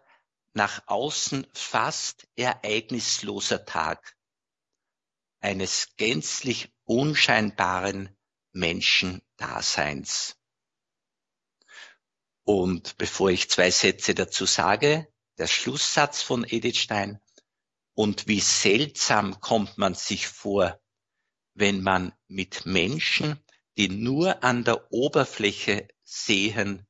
nach 0.53 0.87
außen 0.87 1.47
fast 1.53 2.27
ereignisloser 2.35 3.65
Tag 3.65 4.15
eines 5.39 5.95
gänzlich 5.97 6.73
unscheinbaren 6.85 8.15
Menschendaseins. 8.51 10.37
Und 12.45 12.97
bevor 12.97 13.29
ich 13.29 13.49
zwei 13.49 13.71
Sätze 13.71 14.13
dazu 14.13 14.45
sage, 14.45 15.07
der 15.37 15.47
Schlusssatz 15.47 16.21
von 16.21 16.45
Edith 16.47 16.77
Stein. 16.77 17.19
Und 17.95 18.27
wie 18.27 18.39
seltsam 18.39 19.39
kommt 19.39 19.77
man 19.77 19.93
sich 19.93 20.27
vor, 20.27 20.81
wenn 21.53 21.81
man 21.81 22.13
mit 22.27 22.65
Menschen, 22.65 23.39
die 23.77 23.89
nur 23.89 24.43
an 24.43 24.63
der 24.63 24.91
Oberfläche 24.91 25.87
sehen, 26.03 26.87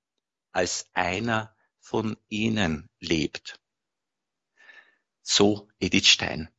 als 0.52 0.90
einer 0.94 1.56
von 1.80 2.18
ihnen 2.30 2.90
lebt. 3.00 3.60
So 5.22 5.70
Edith 5.80 6.08
Stein. 6.08 6.50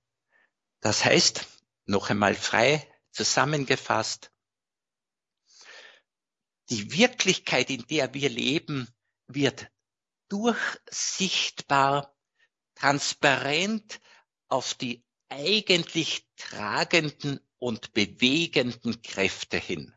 Das 0.81 1.05
heißt, 1.05 1.47
noch 1.87 2.11
einmal 2.11 2.35
frei 2.35 2.87
zusammengefasst, 3.11 4.31
die 6.71 6.93
Wirklichkeit, 6.93 7.71
in 7.71 7.87
der 7.87 8.15
wir 8.15 8.29
leben, 8.29 8.89
wird 9.27 9.71
durchsichtbar, 10.29 12.15
transparent 12.75 14.01
auf 14.49 14.75
die 14.75 15.05
eigentlich 15.29 16.27
tragenden 16.37 17.41
und 17.59 17.93
bewegenden 17.93 19.03
Kräfte 19.03 19.59
hin. 19.59 19.95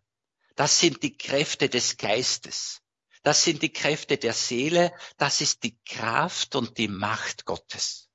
Das 0.55 0.79
sind 0.79 1.03
die 1.03 1.17
Kräfte 1.17 1.69
des 1.69 1.97
Geistes. 1.97 2.81
Das 3.23 3.43
sind 3.43 3.61
die 3.61 3.73
Kräfte 3.73 4.17
der 4.17 4.33
Seele. 4.33 4.93
Das 5.17 5.41
ist 5.41 5.63
die 5.63 5.77
Kraft 5.83 6.55
und 6.55 6.77
die 6.77 6.87
Macht 6.87 7.45
Gottes. 7.45 8.09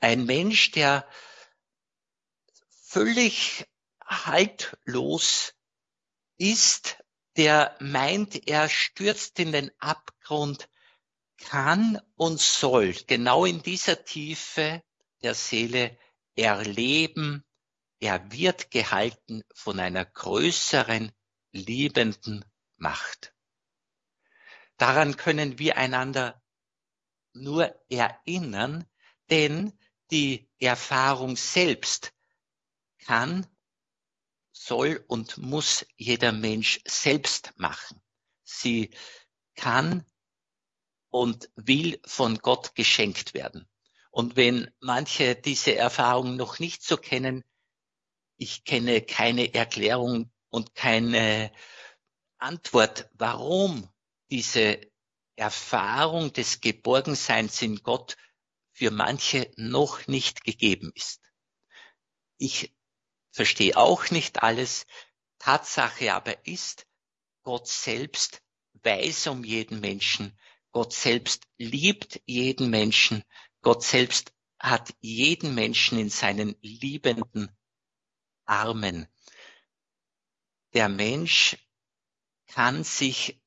Ein 0.00 0.24
Mensch, 0.26 0.72
der 0.72 1.08
völlig 2.82 3.66
haltlos 4.04 5.54
ist, 6.36 6.98
der 7.36 7.76
meint, 7.80 8.48
er 8.48 8.68
stürzt 8.68 9.38
in 9.38 9.52
den 9.52 9.70
Abgrund, 9.78 10.68
kann 11.36 12.00
und 12.16 12.40
soll 12.40 12.92
genau 13.06 13.44
in 13.44 13.62
dieser 13.62 14.04
Tiefe 14.04 14.82
der 15.22 15.34
Seele 15.34 15.98
erleben, 16.36 17.44
er 18.00 18.32
wird 18.32 18.70
gehalten 18.70 19.42
von 19.54 19.78
einer 19.78 20.04
größeren, 20.04 21.12
liebenden 21.52 22.44
Macht. 22.76 23.34
Daran 24.76 25.16
können 25.16 25.58
wir 25.58 25.76
einander 25.76 26.42
nur 27.34 27.74
erinnern, 27.90 28.86
denn 29.28 29.78
die 30.10 30.48
Erfahrung 30.58 31.36
selbst 31.36 32.14
kann, 32.98 33.46
soll 34.52 35.04
und 35.08 35.38
muss 35.38 35.86
jeder 35.96 36.32
Mensch 36.32 36.80
selbst 36.86 37.52
machen. 37.56 38.00
Sie 38.42 38.90
kann 39.54 40.04
und 41.08 41.50
will 41.56 42.00
von 42.04 42.38
Gott 42.38 42.74
geschenkt 42.74 43.34
werden. 43.34 43.69
Und 44.10 44.36
wenn 44.36 44.70
manche 44.80 45.36
diese 45.36 45.76
Erfahrung 45.76 46.36
noch 46.36 46.58
nicht 46.58 46.82
so 46.82 46.96
kennen, 46.96 47.44
ich 48.36 48.64
kenne 48.64 49.02
keine 49.02 49.54
Erklärung 49.54 50.32
und 50.48 50.74
keine 50.74 51.52
Antwort, 52.38 53.08
warum 53.14 53.88
diese 54.30 54.80
Erfahrung 55.36 56.32
des 56.32 56.60
Geborgenseins 56.60 57.62
in 57.62 57.82
Gott 57.82 58.16
für 58.72 58.90
manche 58.90 59.50
noch 59.56 60.06
nicht 60.06 60.44
gegeben 60.44 60.90
ist. 60.94 61.20
Ich 62.38 62.74
verstehe 63.30 63.76
auch 63.76 64.10
nicht 64.10 64.42
alles. 64.42 64.86
Tatsache 65.38 66.14
aber 66.14 66.46
ist, 66.46 66.86
Gott 67.42 67.68
selbst 67.68 68.42
weiß 68.82 69.28
um 69.28 69.44
jeden 69.44 69.80
Menschen. 69.80 70.38
Gott 70.72 70.92
selbst 70.92 71.46
liebt 71.58 72.20
jeden 72.26 72.70
Menschen. 72.70 73.24
Gott 73.62 73.82
selbst 73.82 74.32
hat 74.58 74.94
jeden 75.00 75.54
Menschen 75.54 75.98
in 75.98 76.10
seinen 76.10 76.56
liebenden 76.60 77.50
Armen. 78.44 79.06
Der 80.74 80.88
Mensch 80.88 81.56
kann 82.46 82.84
sich, 82.84 83.40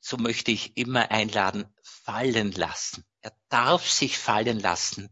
so 0.00 0.16
möchte 0.16 0.50
ich 0.50 0.76
immer 0.76 1.10
einladen, 1.10 1.72
fallen 1.82 2.52
lassen. 2.52 3.04
Er 3.20 3.36
darf 3.48 3.88
sich 3.88 4.18
fallen 4.18 4.60
lassen 4.60 5.08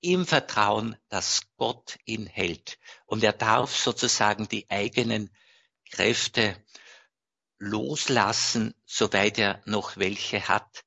im 0.00 0.26
Vertrauen, 0.26 0.96
dass 1.08 1.42
Gott 1.56 1.98
ihn 2.04 2.26
hält. 2.26 2.78
Und 3.06 3.22
er 3.22 3.32
darf 3.32 3.76
sozusagen 3.76 4.48
die 4.48 4.68
eigenen 4.68 5.30
Kräfte 5.90 6.62
loslassen, 7.58 8.74
soweit 8.84 9.38
er 9.38 9.62
noch 9.64 9.96
welche 9.96 10.48
hat. 10.48 10.84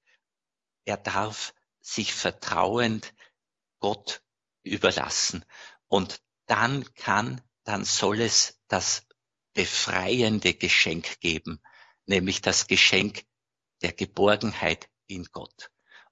Er 0.83 0.97
darf 0.97 1.54
sich 1.85 2.13
vertrauend 2.13 3.13
Gott 3.79 4.21
überlassen. 4.63 5.45
Und 5.87 6.21
dann 6.47 6.93
kann 6.95 7.41
dann 7.65 7.83
soll 7.83 8.21
es 8.21 8.61
das 8.67 9.05
befreiende 9.53 10.53
Geschenk 10.53 11.19
geben, 11.19 11.61
nämlich 12.05 12.41
das 12.41 12.67
Geschenk 12.67 13.25
der 13.81 13.91
Geborgenheit 13.91 14.89
in 15.07 15.25
Gott. 15.25 15.71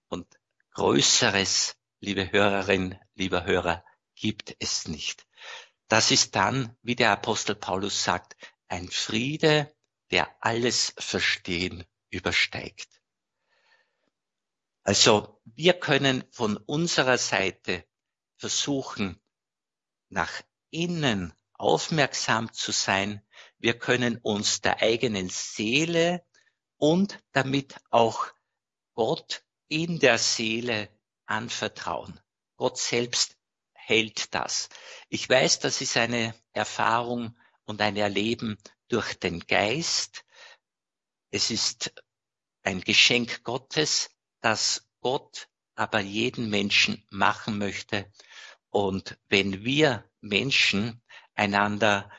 Und 0.09 0.27
größeres, 0.71 1.75
liebe 1.99 2.31
Hörerin, 2.31 2.99
lieber 3.13 3.45
Hörer, 3.45 3.85
gibt 4.15 4.55
es 4.59 4.87
nicht. 4.87 5.25
Das 5.87 6.11
ist 6.11 6.35
dann, 6.35 6.75
wie 6.81 6.95
der 6.95 7.11
Apostel 7.11 7.55
Paulus 7.55 8.03
sagt, 8.03 8.35
ein 8.67 8.89
Friede, 8.89 9.73
der 10.09 10.35
alles 10.39 10.93
Verstehen 10.97 11.85
übersteigt. 12.09 13.02
Also 14.83 15.41
wir 15.45 15.73
können 15.73 16.25
von 16.31 16.57
unserer 16.57 17.17
Seite 17.17 17.85
versuchen, 18.37 19.21
nach 20.09 20.41
innen 20.69 21.33
aufmerksam 21.53 22.51
zu 22.51 22.71
sein. 22.71 23.25
Wir 23.57 23.79
können 23.79 24.17
uns 24.17 24.59
der 24.61 24.81
eigenen 24.81 25.29
Seele 25.29 26.25
und 26.77 27.19
damit 27.31 27.75
auch 27.89 28.27
Gott 28.93 29.45
in 29.69 29.99
der 29.99 30.17
Seele 30.17 30.89
anvertrauen. 31.25 32.19
Gott 32.57 32.77
selbst 32.77 33.37
hält 33.71 34.33
das. 34.35 34.67
Ich 35.07 35.29
weiß, 35.29 35.59
das 35.59 35.79
ist 35.81 35.95
eine 35.95 36.35
Erfahrung 36.51 37.37
und 37.63 37.81
ein 37.81 37.95
Erleben 37.95 38.57
durch 38.89 39.17
den 39.17 39.39
Geist. 39.39 40.25
Es 41.31 41.49
ist 41.49 41.93
ein 42.63 42.81
Geschenk 42.81 43.43
Gottes, 43.43 44.09
das 44.43 44.85
Gott 44.99 45.47
aber 45.75 46.01
jeden 46.01 46.49
Menschen 46.49 47.03
machen 47.09 47.57
möchte. 47.57 48.11
Und 48.69 49.17
wenn 49.29 49.63
wir 49.63 50.03
Menschen 50.19 51.01
einander 51.33 52.11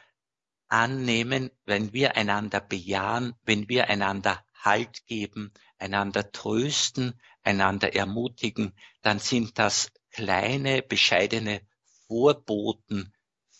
annehmen, 0.68 1.50
wenn 1.66 1.92
wir 1.92 2.16
einander 2.16 2.60
bejahen, 2.60 3.34
wenn 3.42 3.68
wir 3.68 3.88
einander 3.88 4.44
Halt 4.54 5.06
geben, 5.06 5.52
einander 5.78 6.32
trösten, 6.32 7.20
einander 7.42 7.94
ermutigen, 7.94 8.74
dann 9.02 9.18
sind 9.18 9.58
das 9.58 9.92
kleine, 10.10 10.80
bescheidene 10.80 11.60
Vorboten, 12.06 13.12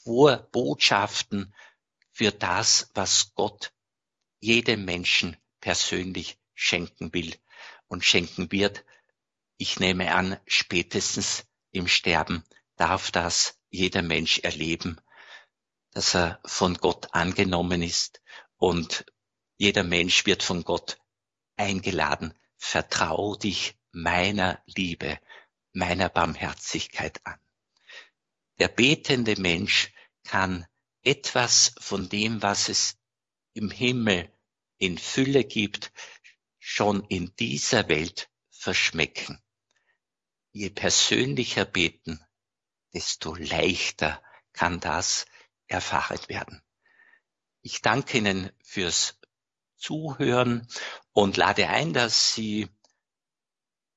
Vorbotschaften 0.04 1.54
für 2.12 2.32
das, 2.32 2.90
was 2.94 3.34
Gott 3.34 3.74
jedem 4.40 4.86
Menschen 4.86 5.36
persönlich 5.60 6.38
schenken 6.54 7.12
will 7.12 7.34
und 7.88 8.04
schenken 8.04 8.50
wird. 8.50 8.84
Ich 9.56 9.80
nehme 9.80 10.14
an, 10.14 10.38
spätestens 10.46 11.46
im 11.70 11.88
Sterben 11.88 12.44
darf 12.76 13.10
das 13.10 13.58
jeder 13.70 14.02
Mensch 14.02 14.40
erleben 14.40 15.00
dass 15.94 16.14
er 16.14 16.40
von 16.44 16.74
Gott 16.74 17.14
angenommen 17.14 17.80
ist 17.80 18.20
und 18.56 19.06
jeder 19.56 19.84
Mensch 19.84 20.26
wird 20.26 20.42
von 20.42 20.64
Gott 20.64 20.98
eingeladen, 21.56 22.34
vertrau 22.56 23.36
dich 23.36 23.76
meiner 23.92 24.60
Liebe, 24.66 25.18
meiner 25.72 26.08
Barmherzigkeit 26.08 27.24
an. 27.24 27.38
Der 28.58 28.68
betende 28.68 29.40
Mensch 29.40 29.92
kann 30.24 30.66
etwas 31.02 31.74
von 31.78 32.08
dem, 32.08 32.42
was 32.42 32.68
es 32.68 32.98
im 33.52 33.70
Himmel 33.70 34.28
in 34.78 34.98
Fülle 34.98 35.44
gibt, 35.44 35.92
schon 36.66 37.04
in 37.10 37.36
dieser 37.36 37.90
Welt 37.90 38.30
verschmecken. 38.50 39.38
Je 40.50 40.70
persönlicher 40.70 41.66
beten, 41.66 42.24
desto 42.94 43.34
leichter 43.34 44.22
kann 44.54 44.80
das 44.80 45.26
erfahren 45.66 46.20
werden. 46.28 46.62
Ich 47.60 47.82
danke 47.82 48.16
Ihnen 48.16 48.50
fürs 48.64 49.20
Zuhören 49.76 50.66
und 51.12 51.36
lade 51.36 51.68
ein, 51.68 51.92
dass 51.92 52.32
Sie 52.34 52.70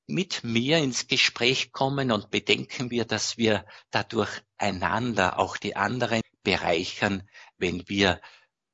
mit 0.06 0.44
mir 0.44 0.76
ins 0.76 1.06
Gespräch 1.06 1.72
kommen 1.72 2.12
und 2.12 2.30
bedenken 2.30 2.90
wir, 2.90 3.06
dass 3.06 3.38
wir 3.38 3.64
dadurch 3.90 4.42
einander, 4.58 5.38
auch 5.38 5.56
die 5.56 5.74
anderen 5.74 6.20
bereichern, 6.42 7.26
wenn 7.56 7.88
wir 7.88 8.20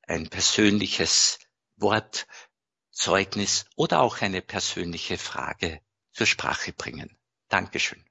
ein 0.01 0.29
persönliches 0.29 1.39
Wort, 1.77 2.27
Zeugnis 2.95 3.65
oder 3.75 4.01
auch 4.01 4.21
eine 4.21 4.41
persönliche 4.41 5.17
Frage 5.17 5.81
zur 6.11 6.25
Sprache 6.25 6.71
bringen. 6.71 7.15
Dankeschön. 7.49 8.03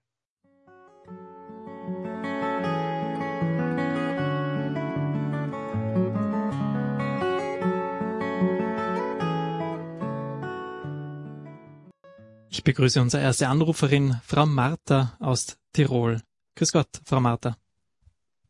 Ich 12.50 12.62
begrüße 12.62 13.00
unsere 13.00 13.22
erste 13.22 13.48
Anruferin, 13.48 14.20
Frau 14.24 14.46
Martha 14.46 15.16
aus 15.18 15.56
Tirol. 15.72 16.22
Grüß 16.56 16.72
Gott, 16.72 16.88
Frau 17.04 17.20
Martha. 17.20 17.56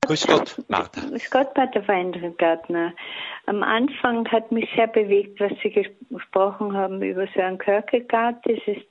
Grüß 0.07 0.27
Gott, 0.27 0.57
Martha. 0.69 1.01
Grüß 1.09 1.31
Gott, 1.31 1.55
Pater 1.55 1.87
Weingartner. 1.87 2.93
Am 3.47 3.63
Anfang 3.63 4.31
hat 4.31 4.53
mich 4.53 4.69
sehr 4.75 4.87
bewegt, 4.87 5.41
was 5.41 5.53
Sie 5.63 5.71
gesprochen 5.71 6.77
haben 6.77 7.03
über 7.03 7.27
Sören 7.35 7.59
Kierkegaard. 7.59 8.37
Das 8.45 8.59
ist 8.67 8.87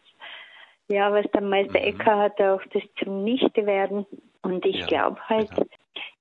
ja, 0.90 1.12
was 1.12 1.26
der 1.32 1.42
Meister 1.42 1.80
mhm. 1.80 1.86
Ecker 1.86 2.18
hat, 2.18 2.42
auch 2.42 2.62
das 2.74 2.84
zum 3.04 3.24
Nichte 3.24 3.66
werden. 3.66 4.06
Und 4.42 4.66
ich 4.66 4.78
ja, 4.78 4.86
glaube 4.86 5.20
halt, 5.30 5.50
genau. 5.50 5.68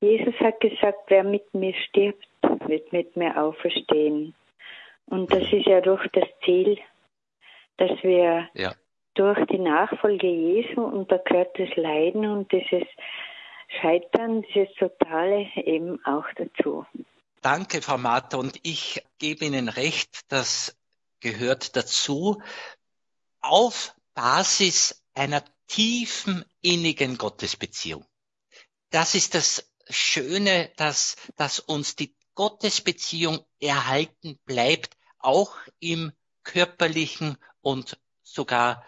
Jesus 0.00 0.34
hat 0.40 0.60
gesagt, 0.60 0.98
wer 1.08 1.24
mit 1.24 1.52
mir 1.54 1.74
stirbt, 1.74 2.26
wird 2.66 2.92
mit 2.92 3.16
mir 3.16 3.40
auferstehen. 3.40 4.34
Und 5.06 5.32
das 5.32 5.42
ist 5.52 5.66
ja 5.66 5.80
doch 5.80 6.04
das 6.12 6.28
Ziel, 6.44 6.78
dass 7.76 7.90
wir 8.02 8.48
ja 8.54 8.72
durch 9.14 9.44
die 9.46 9.58
Nachfolge 9.58 10.26
Jesu 10.26 10.82
und 10.82 11.10
da 11.12 11.18
gehört 11.18 11.58
das 11.58 11.74
Leiden 11.76 12.26
und 12.26 12.50
dieses 12.52 12.86
Scheitern, 13.80 14.42
dieses 14.54 14.74
Totale 14.76 15.46
eben 15.56 16.04
auch 16.04 16.26
dazu. 16.36 16.86
Danke, 17.40 17.82
Frau 17.82 17.98
Martha. 17.98 18.36
Und 18.36 18.60
ich 18.62 19.02
gebe 19.18 19.44
Ihnen 19.44 19.68
recht, 19.68 20.20
das 20.28 20.76
gehört 21.20 21.76
dazu. 21.76 22.40
Auf 23.40 23.94
Basis 24.14 25.04
einer 25.14 25.42
tiefen, 25.66 26.44
innigen 26.60 27.18
Gottesbeziehung. 27.18 28.04
Das 28.90 29.14
ist 29.14 29.34
das 29.34 29.72
Schöne, 29.88 30.70
dass, 30.76 31.16
dass 31.36 31.58
uns 31.58 31.96
die 31.96 32.14
Gottesbeziehung 32.34 33.44
erhalten 33.60 34.38
bleibt, 34.44 34.96
auch 35.18 35.56
im 35.80 36.12
körperlichen 36.44 37.36
und 37.60 37.98
sogar 38.22 38.84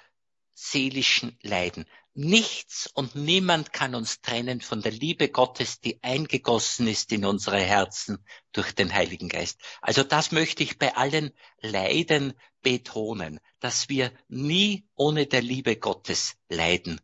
seelischen 0.54 1.38
Leiden. 1.42 1.86
Nichts 2.16 2.88
und 2.94 3.16
niemand 3.16 3.72
kann 3.72 3.96
uns 3.96 4.20
trennen 4.20 4.60
von 4.60 4.80
der 4.80 4.92
Liebe 4.92 5.28
Gottes, 5.30 5.80
die 5.80 6.00
eingegossen 6.02 6.86
ist 6.86 7.10
in 7.10 7.24
unsere 7.24 7.58
Herzen 7.58 8.24
durch 8.52 8.72
den 8.72 8.94
Heiligen 8.94 9.28
Geist. 9.28 9.60
Also 9.82 10.04
das 10.04 10.30
möchte 10.30 10.62
ich 10.62 10.78
bei 10.78 10.94
allen 10.96 11.32
Leiden 11.60 12.34
betonen, 12.62 13.40
dass 13.58 13.88
wir 13.88 14.12
nie 14.28 14.86
ohne 14.94 15.26
der 15.26 15.42
Liebe 15.42 15.74
Gottes 15.74 16.36
leiden 16.48 17.00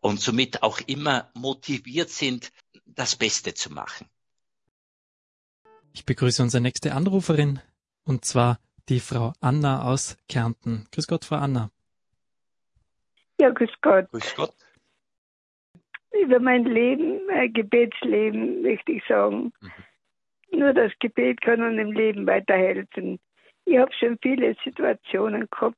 und 0.00 0.18
somit 0.20 0.62
auch 0.62 0.80
immer 0.86 1.30
motiviert 1.34 2.08
sind, 2.08 2.50
das 2.86 3.16
Beste 3.16 3.52
zu 3.52 3.70
machen. 3.70 4.08
Ich 5.92 6.06
begrüße 6.06 6.42
unsere 6.42 6.62
nächste 6.62 6.94
Anruferin, 6.94 7.60
und 8.04 8.24
zwar 8.24 8.60
die 8.88 9.00
Frau 9.00 9.34
Anna 9.40 9.82
aus 9.82 10.16
Kärnten. 10.28 10.86
Grüß 10.92 11.06
Gott, 11.06 11.26
Frau 11.26 11.36
Anna. 11.36 11.70
Ja, 13.40 13.50
grüß 13.50 13.70
Gott. 13.80 14.10
Grüß 14.10 14.34
Gott. 14.34 14.52
Über 16.12 16.40
mein 16.40 16.64
Leben, 16.64 17.24
mein 17.26 17.52
Gebetsleben 17.52 18.62
möchte 18.62 18.92
ich 18.92 19.04
sagen. 19.06 19.52
Mhm. 19.60 20.58
Nur 20.58 20.72
das 20.72 20.92
Gebet 20.98 21.40
kann 21.42 21.62
uns 21.62 21.78
im 21.78 21.92
Leben 21.92 22.26
weiterhelfen. 22.26 23.20
Ich 23.64 23.76
habe 23.76 23.92
schon 23.92 24.18
viele 24.22 24.56
Situationen 24.64 25.46
gehabt. 25.50 25.76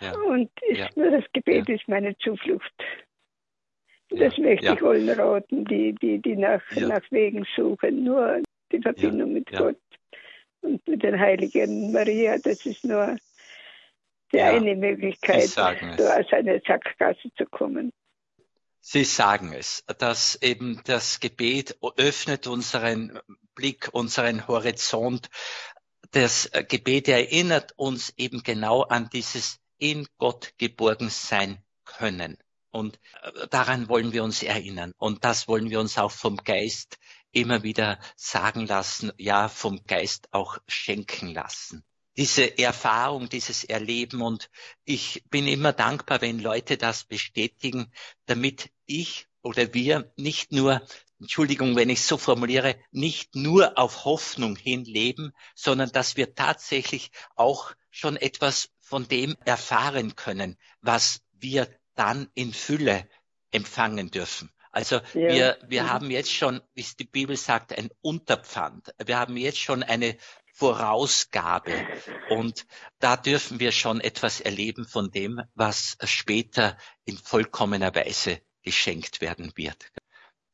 Ja. 0.00 0.12
Und 0.18 0.50
ja. 0.68 0.88
nur 0.96 1.10
das 1.10 1.24
Gebet 1.32 1.68
ja. 1.68 1.76
ist 1.76 1.88
meine 1.88 2.16
Zuflucht. 2.18 2.72
Das 4.10 4.36
möchte 4.38 4.74
ich 4.74 4.82
allen 4.82 5.08
raten, 5.08 5.64
die, 5.64 5.94
die, 5.94 6.20
die 6.20 6.36
nach, 6.36 6.62
nach 6.76 7.02
Wegen 7.10 7.46
suchen. 7.56 8.04
Nur 8.04 8.42
die 8.70 8.80
Verbindung 8.80 9.32
mit 9.32 9.50
Gott 9.50 9.78
und 10.60 10.86
mit 10.86 11.02
den 11.02 11.18
Heiligen 11.18 11.92
Maria, 11.92 12.36
das 12.38 12.66
ist 12.66 12.84
nur 12.84 13.16
ja, 14.32 14.50
eine 14.50 14.74
Möglichkeit, 14.74 15.56
da 15.56 15.72
aus 15.72 16.32
einer 16.32 16.60
Sackgasse 16.66 17.30
zu 17.36 17.46
kommen. 17.46 17.92
Sie 18.80 19.04
sagen 19.04 19.52
es, 19.52 19.82
dass 19.98 20.36
eben 20.42 20.82
das 20.84 21.20
Gebet 21.20 21.78
öffnet 21.96 22.46
unseren 22.46 23.18
Blick, 23.54 23.88
unseren 23.92 24.46
Horizont. 24.46 25.30
Das 26.10 26.50
Gebet 26.68 27.08
erinnert 27.08 27.72
uns 27.76 28.12
eben 28.18 28.42
genau 28.42 28.82
an 28.82 29.08
dieses 29.10 29.58
in 29.78 30.06
Gott 30.18 30.52
geborgen 30.58 31.08
sein 31.08 31.62
können. 31.84 32.36
Und 32.70 32.98
daran 33.50 33.88
wollen 33.88 34.12
wir 34.12 34.22
uns 34.22 34.42
erinnern. 34.42 34.92
Und 34.98 35.24
das 35.24 35.48
wollen 35.48 35.70
wir 35.70 35.80
uns 35.80 35.96
auch 35.96 36.10
vom 36.10 36.36
Geist 36.36 36.98
immer 37.32 37.62
wieder 37.62 37.98
sagen 38.16 38.66
lassen, 38.66 39.12
ja, 39.16 39.48
vom 39.48 39.80
Geist 39.86 40.28
auch 40.32 40.58
schenken 40.68 41.32
lassen 41.32 41.84
diese 42.16 42.58
Erfahrung, 42.58 43.28
dieses 43.28 43.64
Erleben. 43.64 44.22
Und 44.22 44.50
ich 44.84 45.24
bin 45.30 45.46
immer 45.46 45.72
dankbar, 45.72 46.20
wenn 46.20 46.38
Leute 46.38 46.76
das 46.76 47.04
bestätigen, 47.04 47.92
damit 48.26 48.70
ich 48.86 49.26
oder 49.42 49.74
wir 49.74 50.12
nicht 50.16 50.52
nur, 50.52 50.82
Entschuldigung, 51.20 51.76
wenn 51.76 51.90
ich 51.90 52.00
es 52.00 52.08
so 52.08 52.16
formuliere, 52.16 52.76
nicht 52.90 53.34
nur 53.36 53.78
auf 53.78 54.04
Hoffnung 54.04 54.56
hin 54.56 54.84
leben, 54.84 55.32
sondern 55.54 55.90
dass 55.92 56.16
wir 56.16 56.34
tatsächlich 56.34 57.10
auch 57.36 57.72
schon 57.90 58.16
etwas 58.16 58.70
von 58.80 59.06
dem 59.06 59.36
erfahren 59.44 60.16
können, 60.16 60.56
was 60.80 61.20
wir 61.32 61.68
dann 61.94 62.28
in 62.34 62.52
Fülle 62.52 63.08
empfangen 63.50 64.10
dürfen. 64.10 64.50
Also 64.72 64.96
ja. 64.96 65.04
wir, 65.14 65.58
wir 65.68 65.84
mhm. 65.84 65.90
haben 65.90 66.10
jetzt 66.10 66.32
schon, 66.32 66.60
wie 66.74 66.80
es 66.80 66.96
die 66.96 67.04
Bibel 67.04 67.36
sagt, 67.36 67.78
ein 67.78 67.90
Unterpfand. 68.00 68.92
Wir 69.04 69.18
haben 69.18 69.36
jetzt 69.36 69.60
schon 69.60 69.84
eine 69.84 70.16
Vorausgabe. 70.54 71.86
Und 72.30 72.66
da 73.00 73.16
dürfen 73.16 73.58
wir 73.58 73.72
schon 73.72 74.00
etwas 74.00 74.40
erleben 74.40 74.86
von 74.86 75.10
dem, 75.10 75.40
was 75.54 75.96
später 76.04 76.78
in 77.04 77.18
vollkommener 77.18 77.94
Weise 77.94 78.40
geschenkt 78.62 79.20
werden 79.20 79.52
wird. 79.56 79.90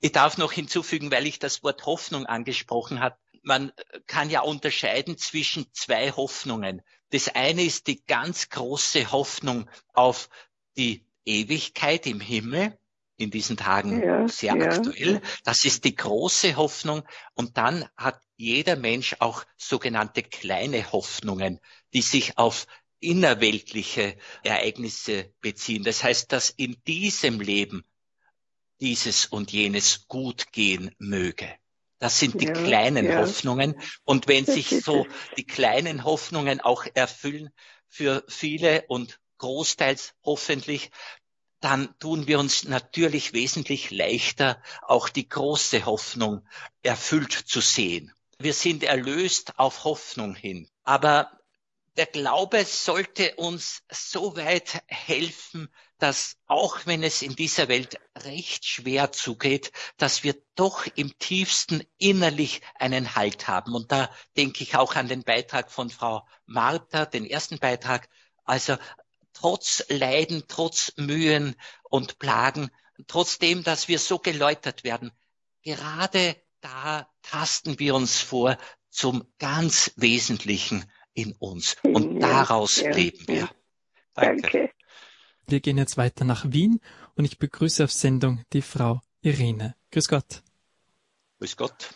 Ich 0.01 0.13
darf 0.13 0.39
noch 0.39 0.53
hinzufügen, 0.53 1.11
weil 1.11 1.27
ich 1.27 1.39
das 1.39 1.63
Wort 1.63 1.85
Hoffnung 1.85 2.25
angesprochen 2.25 3.01
habe. 3.01 3.19
Man 3.43 3.73
kann 4.07 4.31
ja 4.31 4.41
unterscheiden 4.41 5.19
zwischen 5.19 5.67
zwei 5.75 6.11
Hoffnungen. 6.13 6.83
Das 7.11 7.29
eine 7.29 7.63
ist 7.63 7.87
die 7.87 8.03
ganz 8.05 8.49
große 8.49 9.13
Hoffnung 9.13 9.69
auf 9.93 10.31
die 10.79 11.05
Ewigkeit 11.27 12.07
im 12.07 12.21
Himmel 12.21 12.79
in 13.19 13.31
diesen 13.31 13.59
Tagen 13.59 14.03
ja, 14.03 14.27
sehr 14.29 14.57
ja. 14.57 14.65
aktuell. 14.65 15.21
Das 15.45 15.67
ist 15.67 15.85
die 15.85 15.95
große 15.95 16.57
Hoffnung. 16.57 17.03
Und 17.35 17.59
dann 17.59 17.87
hat 17.97 18.19
jeder 18.41 18.77
Mensch 18.77 19.17
auch 19.19 19.45
sogenannte 19.59 20.23
kleine 20.23 20.93
Hoffnungen, 20.93 21.61
die 21.93 22.01
sich 22.01 22.39
auf 22.39 22.67
innerweltliche 22.99 24.17
Ereignisse 24.43 25.33
beziehen. 25.43 25.85
Das 25.85 26.03
heißt, 26.03 26.33
dass 26.33 26.49
in 26.49 26.83
diesem 26.87 27.41
Leben 27.41 27.85
dieses 28.81 29.27
und 29.27 29.53
jenes 29.53 30.09
gut 30.09 30.53
gehen 30.53 30.95
möge. 30.99 31.55
Das 31.99 32.19
sind 32.19 32.41
die 32.41 32.47
ja, 32.47 32.55
kleinen 32.55 33.05
ja. 33.05 33.19
Hoffnungen. 33.19 33.79
Und 34.05 34.27
wenn 34.27 34.47
sich 34.47 34.71
so 34.71 35.07
die 35.37 35.45
kleinen 35.45 36.05
Hoffnungen 36.05 36.63
auch 36.63 36.87
erfüllen 36.95 37.51
für 37.89 38.25
viele 38.27 38.87
und 38.89 39.21
großteils 39.37 40.15
hoffentlich, 40.25 40.91
dann 41.61 41.95
tun 41.99 42.27
wir 42.27 42.39
uns 42.39 42.65
natürlich 42.65 43.35
wesentlich 43.35 43.91
leichter, 43.91 44.63
auch 44.81 45.11
die 45.11 45.29
große 45.29 45.85
Hoffnung 45.85 46.49
erfüllt 46.83 47.33
zu 47.33 47.61
sehen. 47.61 48.15
Wir 48.43 48.55
sind 48.55 48.85
erlöst 48.85 49.59
auf 49.59 49.85
Hoffnung 49.85 50.35
hin. 50.35 50.67
Aber 50.83 51.31
der 51.99 52.07
Glaube 52.07 52.65
sollte 52.65 53.35
uns 53.35 53.83
so 53.91 54.35
weit 54.35 54.83
helfen, 54.87 55.69
dass 55.99 56.39
auch 56.47 56.87
wenn 56.87 57.03
es 57.03 57.21
in 57.21 57.37
dieser 57.37 57.69
Welt 57.69 58.01
recht 58.17 58.65
schwer 58.65 59.13
zugeht, 59.13 59.73
dass 59.99 60.25
wir 60.25 60.35
doch 60.55 60.87
im 60.95 61.19
tiefsten 61.19 61.85
innerlich 61.99 62.63
einen 62.77 63.15
Halt 63.15 63.47
haben. 63.47 63.75
Und 63.75 63.93
da 63.93 64.11
denke 64.39 64.63
ich 64.63 64.75
auch 64.75 64.95
an 64.95 65.09
den 65.09 65.23
Beitrag 65.23 65.71
von 65.71 65.91
Frau 65.91 66.27
Martha, 66.47 67.05
den 67.05 67.27
ersten 67.27 67.59
Beitrag. 67.59 68.09
Also 68.45 68.79
trotz 69.35 69.85
Leiden, 69.91 70.45
trotz 70.49 70.95
Mühen 70.97 71.57
und 71.91 72.19
Plagen, 72.19 72.71
trotzdem, 73.07 73.65
dass 73.65 73.89
wir 73.89 73.99
so 73.99 74.19
geläutert 74.19 74.83
werden, 74.83 75.13
gerade 75.63 76.41
da 76.61 77.07
tasten 77.23 77.79
wir 77.79 77.95
uns 77.95 78.21
vor 78.21 78.57
zum 78.89 79.25
ganz 79.39 79.93
Wesentlichen 79.97 80.85
in 81.15 81.35
uns. 81.39 81.77
Und 81.83 82.21
daraus 82.21 82.81
ja, 82.81 82.91
leben 82.91 83.27
wir. 83.27 83.49
Danke. 84.15 84.43
Danke. 84.43 84.71
Wir 85.47 85.61
gehen 85.61 85.79
jetzt 85.79 85.99
weiter 85.99 86.25
nach 86.25 86.45
Wien 86.49 86.81
und 87.17 87.25
ich 87.25 87.39
begrüße 87.39 87.85
auf 87.85 87.91
Sendung 87.91 88.45
die 88.53 88.63
Frau 88.63 89.01
Irene. 89.23 89.75
Grüß 89.91 90.09
Gott. 90.09 90.43
Grüß 91.39 91.57
Gott. 91.57 91.95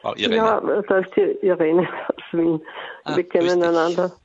Frau 0.00 0.14
Irene. 0.14 0.36
Ja, 0.36 0.60
das 0.60 1.06
ist 1.06 1.16
die 1.16 1.46
Irene 1.46 1.88
aus 2.08 2.24
Wien. 2.32 2.60
Ah, 3.04 3.16
wir 3.16 3.28
kennen 3.28 3.62
einander. 3.62 4.16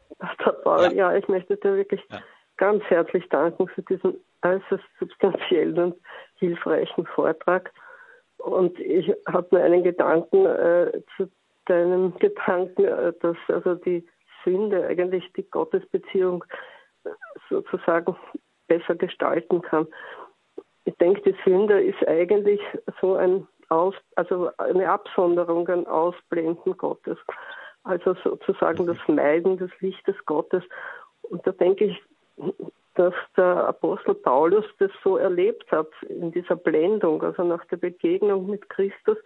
Ja. 0.65 0.91
ja. 0.91 1.15
ich 1.15 1.27
möchte 1.27 1.57
dir 1.57 1.75
wirklich 1.75 2.01
ja 2.09 2.21
ganz 2.61 2.83
herzlich 2.83 3.27
danken 3.29 3.67
für 3.67 3.81
diesen 3.81 4.23
äußerst 4.43 4.83
substanziellen 4.99 5.77
und 5.79 5.95
hilfreichen 6.35 7.07
Vortrag. 7.07 7.73
Und 8.43 8.79
ich 8.79 9.11
habe 9.27 9.47
nur 9.51 9.61
einen 9.61 9.83
Gedanken 9.83 10.45
äh, 10.45 11.01
zu 11.15 11.29
deinem 11.65 12.15
Gedanken, 12.19 12.85
äh, 12.85 13.13
dass 13.21 13.37
also 13.47 13.75
die 13.75 14.05
Sünde 14.43 14.85
eigentlich 14.85 15.31
die 15.33 15.43
Gottesbeziehung 15.49 16.43
äh, 17.03 17.09
sozusagen 17.49 18.15
besser 18.67 18.95
gestalten 18.95 19.61
kann. 19.61 19.87
Ich 20.85 20.95
denke, 20.97 21.21
die 21.21 21.35
Sünde 21.45 21.81
ist 21.81 22.07
eigentlich 22.07 22.61
so 22.99 23.15
ein 23.15 23.47
Aus, 23.69 23.93
also 24.15 24.49
eine 24.57 24.89
Absonderung, 24.89 25.67
ein 25.67 25.85
Ausblenden 25.87 26.77
Gottes. 26.77 27.17
Also 27.83 28.15
sozusagen 28.23 28.85
das 28.85 28.97
Meiden 29.07 29.57
des 29.57 29.71
Lichtes 29.79 30.15
Gottes. 30.25 30.63
Und 31.23 31.45
da 31.45 31.51
denke 31.51 31.85
ich, 31.85 32.01
dass 32.95 33.13
der 33.37 33.67
Apostel 33.67 34.15
Paulus 34.15 34.65
das 34.79 34.91
so 35.03 35.17
erlebt 35.17 35.71
hat 35.71 35.89
in 36.09 36.31
dieser 36.31 36.55
Blendung, 36.55 37.23
also 37.23 37.43
nach 37.43 37.63
der 37.65 37.77
Begegnung 37.77 38.49
mit 38.49 38.69
Christus 38.69 39.17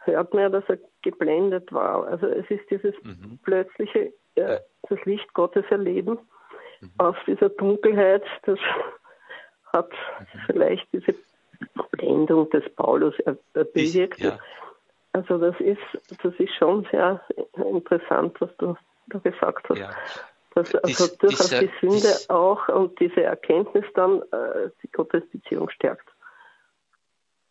hört 0.00 0.32
man 0.32 0.42
ja, 0.44 0.48
dass 0.48 0.64
er 0.68 0.78
geblendet 1.02 1.72
war. 1.72 2.06
Also 2.06 2.26
es 2.26 2.50
ist 2.50 2.68
dieses 2.70 2.94
mhm. 3.02 3.38
plötzliche, 3.42 4.12
äh, 4.34 4.58
das 4.88 4.98
Licht 5.04 5.32
Gottes 5.34 5.64
erleben 5.70 6.18
mhm. 6.80 6.90
aus 6.98 7.16
dieser 7.26 7.48
Dunkelheit, 7.50 8.24
das 8.44 8.58
hat 9.72 9.90
mhm. 9.90 10.40
vielleicht 10.46 10.92
diese 10.92 11.14
Blendung 11.92 12.48
des 12.50 12.64
Paulus 12.74 13.14
bewirkt. 13.52 14.20
Ja. 14.20 14.38
Also 15.12 15.38
das 15.38 15.58
ist, 15.60 15.80
das 16.22 16.34
ist 16.38 16.54
schon 16.54 16.86
sehr 16.90 17.20
interessant, 17.54 18.40
was 18.40 18.56
du 18.58 18.76
da 19.08 19.18
gesagt 19.18 19.68
hast. 19.68 19.78
Ja. 19.78 19.90
Dass 20.54 20.74
also 20.74 21.06
Dies, 21.06 21.18
durchaus 21.18 21.48
dieser, 21.48 21.60
die 21.60 21.70
Sünde 21.80 22.00
dies, 22.00 22.30
auch 22.30 22.68
und 22.68 22.98
diese 22.98 23.22
Erkenntnis 23.22 23.84
dann 23.94 24.22
äh, 24.32 24.70
die 24.82 24.90
Gottesbeziehung 24.90 25.70
stärkt. 25.70 26.08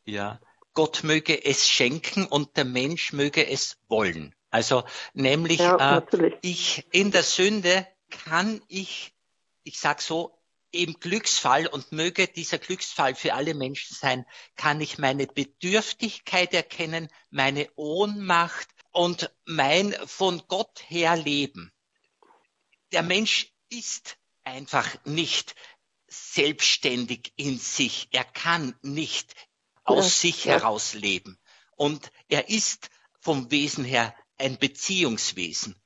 Ja, 0.06 0.40
Gott 0.74 1.04
möge 1.04 1.46
es 1.46 1.68
schenken 1.68 2.26
und 2.26 2.58
der 2.58 2.66
Mensch 2.66 3.14
möge 3.14 3.48
es 3.48 3.78
wollen. 3.88 4.36
Also 4.50 4.84
nämlich 5.14 5.60
ja, 5.60 6.00
äh, 6.00 6.32
ich 6.42 6.86
in 6.92 7.12
der 7.12 7.24
Sünde 7.24 7.88
kann 8.10 8.62
ich, 8.68 9.14
ich 9.64 9.80
sag 9.80 10.02
so, 10.02 10.40
im 10.72 11.00
Glücksfall 11.00 11.68
und 11.68 11.92
möge 11.92 12.28
dieser 12.28 12.60
Glücksfall 12.60 13.16
für 13.16 13.34
alle 13.34 13.56
Menschen 13.56 13.96
sein, 13.96 14.26
kann 14.56 14.82
ich 14.82 15.00
meine 15.00 15.26
Bedürftigkeit 15.26 16.54
erkennen, 16.54 17.08
meine 17.32 17.68
Ohnmacht 17.76 18.68
und 18.92 19.32
mein 19.46 19.94
von 20.06 20.44
Gott 20.48 20.84
her 20.88 21.16
Leben. 21.16 21.72
Der 22.92 23.04
Mensch 23.04 23.52
ist 23.70 24.18
einfach 24.44 24.88
nicht 25.06 25.56
selbstständig 26.08 27.34
in 27.36 27.60
sich. 27.60 28.08
Er 28.12 28.24
kann 28.24 28.76
nicht 28.82 29.36
aus 29.84 30.22
sich 30.22 30.46
heraus 30.46 30.94
leben. 30.94 31.38
Und 31.76 32.12
er 32.28 32.50
ist 32.50 32.90
vom 33.20 33.52
Wesen 33.52 33.84
her 33.84 34.16
ein 34.38 34.58
Beziehungswesen. 34.58 35.80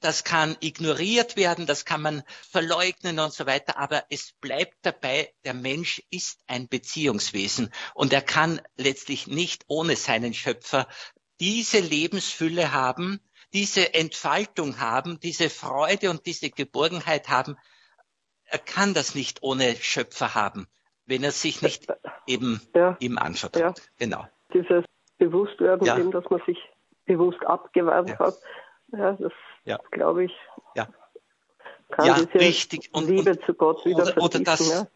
Das 0.00 0.22
kann 0.22 0.56
ignoriert 0.60 1.36
werden, 1.36 1.66
das 1.66 1.84
kann 1.84 2.00
man 2.00 2.22
verleugnen 2.48 3.18
und 3.18 3.32
so 3.32 3.46
weiter, 3.46 3.76
aber 3.78 4.04
es 4.10 4.32
bleibt 4.40 4.76
dabei, 4.82 5.34
der 5.44 5.54
Mensch 5.54 6.00
ist 6.10 6.38
ein 6.46 6.68
Beziehungswesen 6.68 7.72
und 7.94 8.12
er 8.12 8.22
kann 8.22 8.60
letztlich 8.76 9.26
nicht 9.26 9.64
ohne 9.66 9.96
seinen 9.96 10.34
Schöpfer 10.34 10.86
diese 11.40 11.80
Lebensfülle 11.80 12.70
haben, 12.70 13.20
diese 13.52 13.94
Entfaltung 13.94 14.80
haben, 14.80 15.20
diese 15.20 15.50
Freude 15.50 16.10
und 16.10 16.26
diese 16.26 16.50
Geborgenheit 16.50 17.28
haben. 17.28 17.56
Er 18.44 18.58
kann 18.58 18.94
das 18.94 19.14
nicht 19.14 19.42
ohne 19.42 19.76
Schöpfer 19.76 20.34
haben, 20.34 20.68
wenn 21.06 21.22
er 21.22 21.32
sich 21.32 21.62
nicht 21.62 21.86
eben 22.26 22.60
ja. 22.74 22.96
ihm 23.00 23.18
anvertraut. 23.18 23.78
Ja. 23.78 23.84
Genau. 23.98 24.26
Dieses 24.52 24.84
Bewusstwerden, 25.18 25.86
ja. 25.86 25.98
eben, 25.98 26.10
dass 26.10 26.24
man 26.30 26.40
sich 26.46 26.58
bewusst 27.04 27.44
abgewandt 27.44 28.10
ja. 28.10 28.18
hat, 28.18 28.34
ja, 28.92 29.12
das 29.12 29.32
ja. 29.64 29.78
glaube 29.90 30.24
ich, 30.24 30.32
ja. 30.74 30.88
kann 31.90 32.06
ja, 32.06 32.14
diese 32.14 32.34
richtig. 32.34 32.90
Und, 32.92 33.08
Liebe 33.08 33.30
und, 33.30 33.44
zu 33.44 33.54
Gott 33.54 33.84
wieder 33.84 34.02
oder, 34.02 34.22
oder 34.22 34.40
das? 34.40 34.86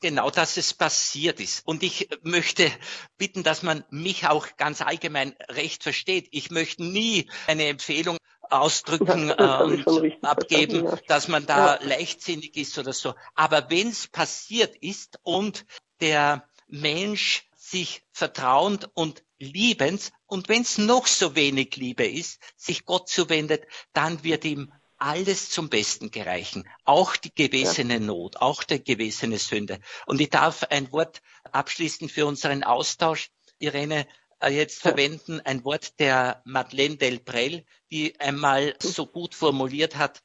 Genau, 0.00 0.30
dass 0.30 0.56
es 0.56 0.74
passiert 0.74 1.40
ist. 1.40 1.66
Und 1.66 1.82
ich 1.82 2.08
möchte 2.22 2.70
bitten, 3.16 3.42
dass 3.42 3.62
man 3.62 3.84
mich 3.90 4.26
auch 4.26 4.46
ganz 4.56 4.80
allgemein 4.80 5.34
recht 5.48 5.82
versteht. 5.82 6.28
Ich 6.30 6.50
möchte 6.50 6.84
nie 6.84 7.28
eine 7.46 7.66
Empfehlung 7.66 8.16
ausdrücken 8.50 9.30
und 9.30 10.24
abgeben, 10.24 10.84
ja. 10.84 10.98
dass 11.06 11.28
man 11.28 11.46
da 11.46 11.76
ja. 11.76 11.84
leichtsinnig 11.84 12.56
ist 12.56 12.78
oder 12.78 12.92
so. 12.92 13.14
Aber 13.34 13.70
wenn 13.70 13.88
es 13.88 14.06
passiert 14.06 14.76
ist 14.76 15.18
und 15.22 15.66
der 16.00 16.48
Mensch 16.68 17.48
sich 17.56 18.02
vertrauend 18.12 18.88
und 18.94 19.22
liebend 19.38 20.12
und 20.26 20.48
wenn 20.48 20.62
es 20.62 20.78
noch 20.78 21.06
so 21.06 21.36
wenig 21.36 21.76
Liebe 21.76 22.06
ist, 22.06 22.40
sich 22.56 22.84
Gott 22.84 23.08
zuwendet, 23.08 23.64
dann 23.92 24.24
wird 24.24 24.44
ihm 24.44 24.72
alles 24.98 25.50
zum 25.50 25.68
Besten 25.68 26.10
gereichen, 26.10 26.68
auch 26.84 27.16
die 27.16 27.34
gewesene 27.34 27.94
ja. 27.94 28.00
Not, 28.00 28.36
auch 28.36 28.62
die 28.62 28.82
gewesene 28.82 29.38
Sünde. 29.38 29.80
Und 30.06 30.20
ich 30.20 30.30
darf 30.30 30.64
ein 30.64 30.90
Wort 30.92 31.22
abschließend 31.52 32.10
für 32.10 32.26
unseren 32.26 32.64
Austausch, 32.64 33.30
Irene, 33.58 34.06
äh, 34.40 34.50
jetzt 34.50 34.80
verwenden, 34.80 35.40
ein 35.40 35.64
Wort 35.64 35.98
der 35.98 36.42
Madeleine 36.44 36.96
Delprel, 36.96 37.64
die 37.90 38.18
einmal 38.20 38.74
so 38.80 39.06
gut 39.06 39.34
formuliert 39.34 39.96
hat, 39.96 40.22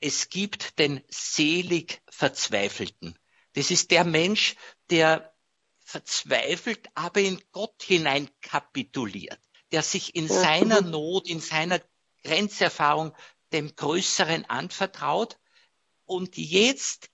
es 0.00 0.28
gibt 0.28 0.78
den 0.78 1.02
selig 1.08 2.02
Verzweifelten. 2.08 3.18
Das 3.54 3.70
ist 3.70 3.90
der 3.90 4.04
Mensch, 4.04 4.56
der 4.90 5.32
verzweifelt, 5.78 6.88
aber 6.94 7.20
in 7.20 7.40
Gott 7.52 7.82
hinein 7.82 8.28
kapituliert, 8.42 9.40
der 9.72 9.82
sich 9.82 10.14
in 10.14 10.28
seiner 10.28 10.82
Not, 10.82 11.28
in 11.28 11.40
seiner 11.40 11.80
Grenzerfahrung 12.22 13.14
dem 13.56 13.74
Größeren 13.74 14.44
anvertraut 14.44 15.38
und 16.04 16.36
jetzt 16.36 17.10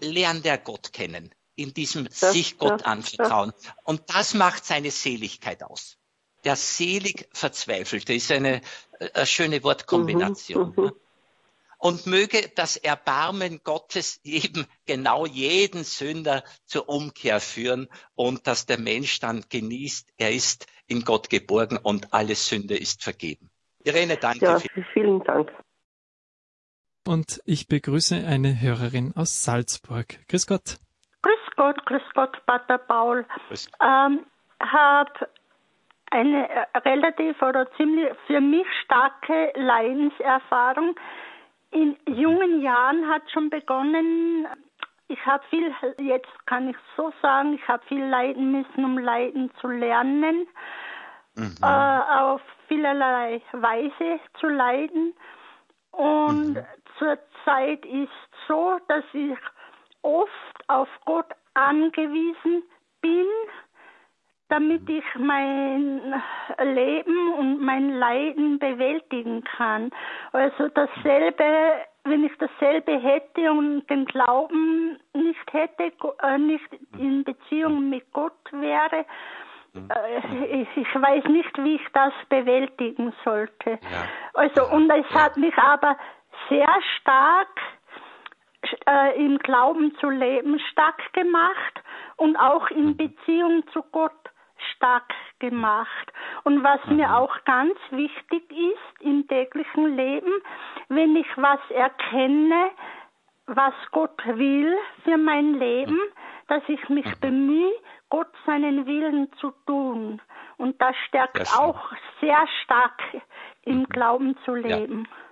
lernt 0.00 0.46
er 0.46 0.56
Gott 0.56 0.92
kennen, 0.92 1.34
in 1.56 1.74
diesem 1.74 2.06
das, 2.06 2.32
sich 2.32 2.58
Gott 2.58 2.80
ja, 2.80 2.86
anvertrauen. 2.86 3.52
Ja. 3.62 3.76
Und 3.84 4.02
das 4.08 4.32
macht 4.32 4.64
seine 4.64 4.90
Seligkeit 4.90 5.62
aus. 5.62 5.98
Der 6.44 6.56
selig 6.56 7.28
Verzweifelte 7.32 8.14
ist 8.14 8.32
eine, 8.32 8.62
äh, 8.98 9.10
eine 9.12 9.26
schöne 9.26 9.62
Wortkombination. 9.62 10.72
Mhm, 10.74 10.84
mhm. 10.84 10.92
Und 11.76 12.06
möge 12.06 12.50
das 12.54 12.78
Erbarmen 12.78 13.60
Gottes 13.62 14.20
eben 14.24 14.66
genau 14.86 15.26
jeden 15.26 15.84
Sünder 15.84 16.42
zur 16.64 16.88
Umkehr 16.88 17.40
führen 17.40 17.88
und 18.14 18.46
dass 18.46 18.64
der 18.64 18.78
Mensch 18.78 19.20
dann 19.20 19.44
genießt, 19.50 20.08
er 20.16 20.32
ist 20.32 20.66
in 20.86 21.04
Gott 21.04 21.28
geborgen 21.28 21.76
und 21.76 22.14
alle 22.14 22.36
Sünde 22.36 22.74
ist 22.74 23.02
vergeben. 23.02 23.50
Irene, 23.84 24.16
danke. 24.16 24.46
Ja, 24.46 24.58
vielen 24.94 25.22
Dank. 25.24 25.52
Und 27.06 27.40
ich 27.44 27.68
begrüße 27.68 28.26
eine 28.26 28.60
Hörerin 28.60 29.12
aus 29.14 29.44
Salzburg. 29.44 30.06
Grüß 30.28 30.46
Gott. 30.46 30.78
Grüß 31.22 31.56
Gott, 31.56 31.84
grüß 31.86 32.02
Gott, 32.14 32.46
Pater 32.46 32.78
Paul. 32.78 33.26
Grüß. 33.48 33.68
Ähm, 33.82 34.20
habe 34.60 35.28
eine 36.10 36.48
äh, 36.48 36.78
relativ 36.78 37.40
oder 37.42 37.70
ziemlich 37.76 38.08
für 38.26 38.40
mich 38.40 38.66
starke 38.84 39.52
Leidenserfahrung. 39.54 40.94
In 41.72 41.96
jungen 42.06 42.62
Jahren 42.62 43.08
hat 43.08 43.22
schon 43.32 43.50
begonnen, 43.50 44.46
ich 45.08 45.26
habe 45.26 45.44
viel, 45.50 45.74
jetzt 45.98 46.46
kann 46.46 46.68
ich 46.68 46.76
so 46.96 47.12
sagen, 47.20 47.54
ich 47.54 47.68
habe 47.68 47.84
viel 47.86 48.04
leiden 48.04 48.52
müssen, 48.52 48.84
um 48.84 48.98
leiden 48.98 49.50
zu 49.60 49.68
lernen, 49.68 50.46
mhm. 51.34 51.54
äh, 51.62 51.66
auf 51.66 52.40
vielerlei 52.68 53.42
Weise 53.52 54.20
zu 54.40 54.46
leiden. 54.46 55.14
Und 55.90 56.54
mhm. 56.54 56.66
Zurzeit 56.98 57.84
ist 57.84 58.10
so, 58.48 58.78
dass 58.88 59.04
ich 59.12 59.38
oft 60.02 60.68
auf 60.68 60.88
Gott 61.04 61.26
angewiesen 61.54 62.62
bin, 63.00 63.26
damit 64.48 64.88
ich 64.88 65.04
mein 65.16 66.22
Leben 66.62 67.32
und 67.34 67.60
mein 67.60 67.90
Leiden 67.98 68.58
bewältigen 68.58 69.42
kann. 69.56 69.90
Also 70.32 70.68
dasselbe, 70.68 71.44
wenn 72.04 72.24
ich 72.24 72.32
dasselbe 72.38 72.98
hätte 72.98 73.50
und 73.50 73.88
den 73.88 74.04
Glauben 74.04 74.98
nicht 75.14 75.52
hätte, 75.52 75.92
äh, 76.22 76.38
nicht 76.38 76.68
in 76.98 77.24
Beziehung 77.24 77.88
mit 77.88 78.12
Gott 78.12 78.52
wäre, 78.52 79.06
äh, 79.74 80.62
ich, 80.76 80.94
weiß 80.94 81.24
nicht, 81.24 81.58
wie 81.58 81.76
ich 81.76 81.86
das 81.92 82.12
bewältigen 82.28 83.12
sollte. 83.24 83.70
Ja. 83.70 83.78
Also, 84.34 84.70
und 84.70 84.90
es 84.90 85.06
hat 85.14 85.36
mich 85.36 85.56
aber 85.58 85.96
sehr 86.48 86.68
stark 87.00 87.60
äh, 88.86 89.24
im 89.24 89.38
Glauben 89.38 89.94
zu 89.98 90.08
leben 90.08 90.58
stark 90.72 91.12
gemacht 91.12 91.82
und 92.16 92.36
auch 92.36 92.70
in 92.70 92.86
mhm. 92.86 92.96
Beziehung 92.96 93.64
zu 93.72 93.82
Gott 93.92 94.12
stark 94.74 95.12
gemacht. 95.38 96.12
Und 96.44 96.62
was 96.62 96.84
mhm. 96.86 96.96
mir 96.96 97.16
auch 97.16 97.36
ganz 97.44 97.74
wichtig 97.90 98.50
ist 98.50 99.00
im 99.00 99.26
täglichen 99.28 99.96
Leben, 99.96 100.32
wenn 100.88 101.16
ich 101.16 101.26
was 101.36 101.60
erkenne, 101.70 102.70
was 103.46 103.74
Gott 103.92 104.24
will 104.24 104.74
für 105.04 105.18
mein 105.18 105.54
Leben, 105.54 105.94
mhm. 105.94 106.48
dass 106.48 106.62
ich 106.68 106.88
mich 106.88 107.06
bemühe, 107.20 107.72
Gott 108.08 108.32
seinen 108.46 108.86
Willen 108.86 109.32
zu 109.40 109.52
tun. 109.66 110.20
Und 110.56 110.80
das 110.80 110.94
stärkt 111.08 111.40
auch 111.58 111.90
sehr 112.20 112.46
stark 112.62 113.02
im. 113.62 113.84
Glauben 113.88 114.36
zu 114.44 114.54
leben. 114.54 115.06
Ja. 115.08 115.23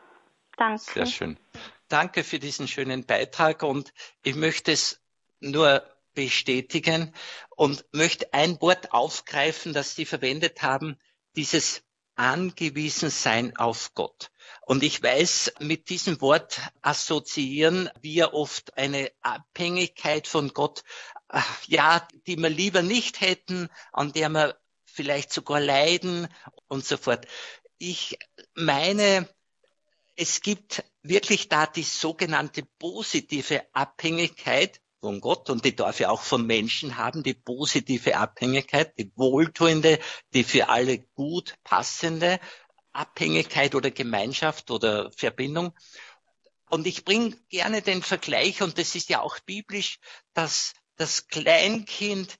Danke. 0.62 0.92
Sehr 0.94 1.06
schön. 1.06 1.36
Danke 1.88 2.22
für 2.22 2.38
diesen 2.38 2.68
schönen 2.68 3.04
Beitrag 3.04 3.64
und 3.64 3.92
ich 4.22 4.36
möchte 4.36 4.70
es 4.70 5.00
nur 5.40 5.84
bestätigen 6.14 7.12
und 7.56 7.84
möchte 7.90 8.32
ein 8.32 8.60
Wort 8.60 8.92
aufgreifen, 8.92 9.72
das 9.72 9.96
Sie 9.96 10.04
verwendet 10.04 10.62
haben, 10.62 11.00
dieses 11.34 11.82
angewiesen 12.14 13.10
sein 13.10 13.56
auf 13.56 13.92
Gott. 13.94 14.30
Und 14.60 14.84
ich 14.84 15.02
weiß, 15.02 15.54
mit 15.58 15.88
diesem 15.88 16.20
Wort 16.20 16.60
assoziieren 16.80 17.90
wir 18.00 18.32
oft 18.32 18.78
eine 18.78 19.10
Abhängigkeit 19.20 20.28
von 20.28 20.50
Gott, 20.50 20.84
ja, 21.66 22.06
die 22.28 22.36
wir 22.36 22.50
lieber 22.50 22.82
nicht 22.82 23.20
hätten, 23.20 23.68
an 23.92 24.12
der 24.12 24.28
wir 24.28 24.56
vielleicht 24.84 25.32
sogar 25.32 25.58
leiden 25.58 26.28
und 26.68 26.84
so 26.86 26.96
fort. 26.96 27.26
Ich 27.78 28.16
meine, 28.54 29.28
es 30.22 30.40
gibt 30.40 30.84
wirklich 31.02 31.48
da 31.48 31.66
die 31.66 31.82
sogenannte 31.82 32.62
positive 32.78 33.66
Abhängigkeit, 33.72 34.80
von 35.00 35.20
Gott 35.20 35.50
und 35.50 35.64
die 35.64 35.74
darf 35.74 35.98
ja 35.98 36.10
auch 36.10 36.22
von 36.22 36.46
Menschen 36.46 36.96
haben, 36.96 37.24
die 37.24 37.34
positive 37.34 38.16
Abhängigkeit, 38.16 38.96
die 38.96 39.10
wohltuende, 39.16 39.98
die 40.32 40.44
für 40.44 40.68
alle 40.68 40.98
gut 41.16 41.56
passende 41.64 42.38
Abhängigkeit 42.92 43.74
oder 43.74 43.90
Gemeinschaft 43.90 44.70
oder 44.70 45.10
Verbindung. 45.10 45.72
Und 46.70 46.86
ich 46.86 47.04
bringe 47.04 47.36
gerne 47.48 47.82
den 47.82 48.00
Vergleich, 48.00 48.62
und 48.62 48.78
das 48.78 48.94
ist 48.94 49.08
ja 49.08 49.22
auch 49.22 49.40
biblisch, 49.40 49.98
dass 50.34 50.72
das 50.94 51.26
Kleinkind 51.26 52.36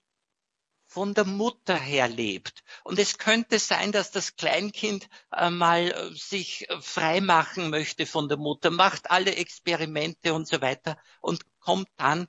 von 0.93 1.15
der 1.15 1.25
Mutter 1.25 1.75
her 1.75 2.07
lebt. 2.07 2.63
Und 2.85 2.99
es 2.99 3.17
könnte 3.17 3.59
sein, 3.59 3.93
dass 3.93 4.11
das 4.11 4.37
Kleinkind 4.37 5.09
äh, 5.35 5.49
mal 5.49 5.91
äh, 5.91 6.15
sich 6.15 6.69
äh, 6.69 6.81
frei 6.83 7.23
machen 7.23 7.71
möchte 7.71 8.05
von 8.05 8.29
der 8.29 8.37
Mutter, 8.37 8.71
macht 8.71 9.11
alle 9.11 9.35
Experimente 9.37 10.35
und 10.35 10.47
so 10.47 10.61
weiter 10.61 10.99
und 11.23 11.41
kommt 11.61 11.89
dann, 11.97 12.29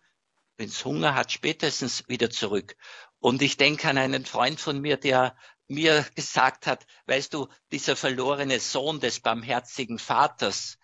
wenn 0.56 0.70
es 0.70 0.86
Hunger 0.86 1.14
hat, 1.14 1.34
spätestens 1.34 2.08
wieder 2.08 2.30
zurück. 2.30 2.78
Und 3.20 3.42
ich 3.42 3.58
denke 3.58 3.90
an 3.90 3.98
einen 3.98 4.26
Freund 4.26 4.62
von 4.62 4.80
mir, 4.80 4.96
der 4.96 5.36
mir 5.68 6.06
gesagt 6.16 6.66
hat, 6.66 6.86
weißt 7.08 7.34
du, 7.34 7.50
dieser 7.72 7.98
verlorene 7.98 8.62
Sohn 8.62 9.02
des 9.02 9.20
barmherzigen 9.20 10.00
Vaters, 10.00 10.78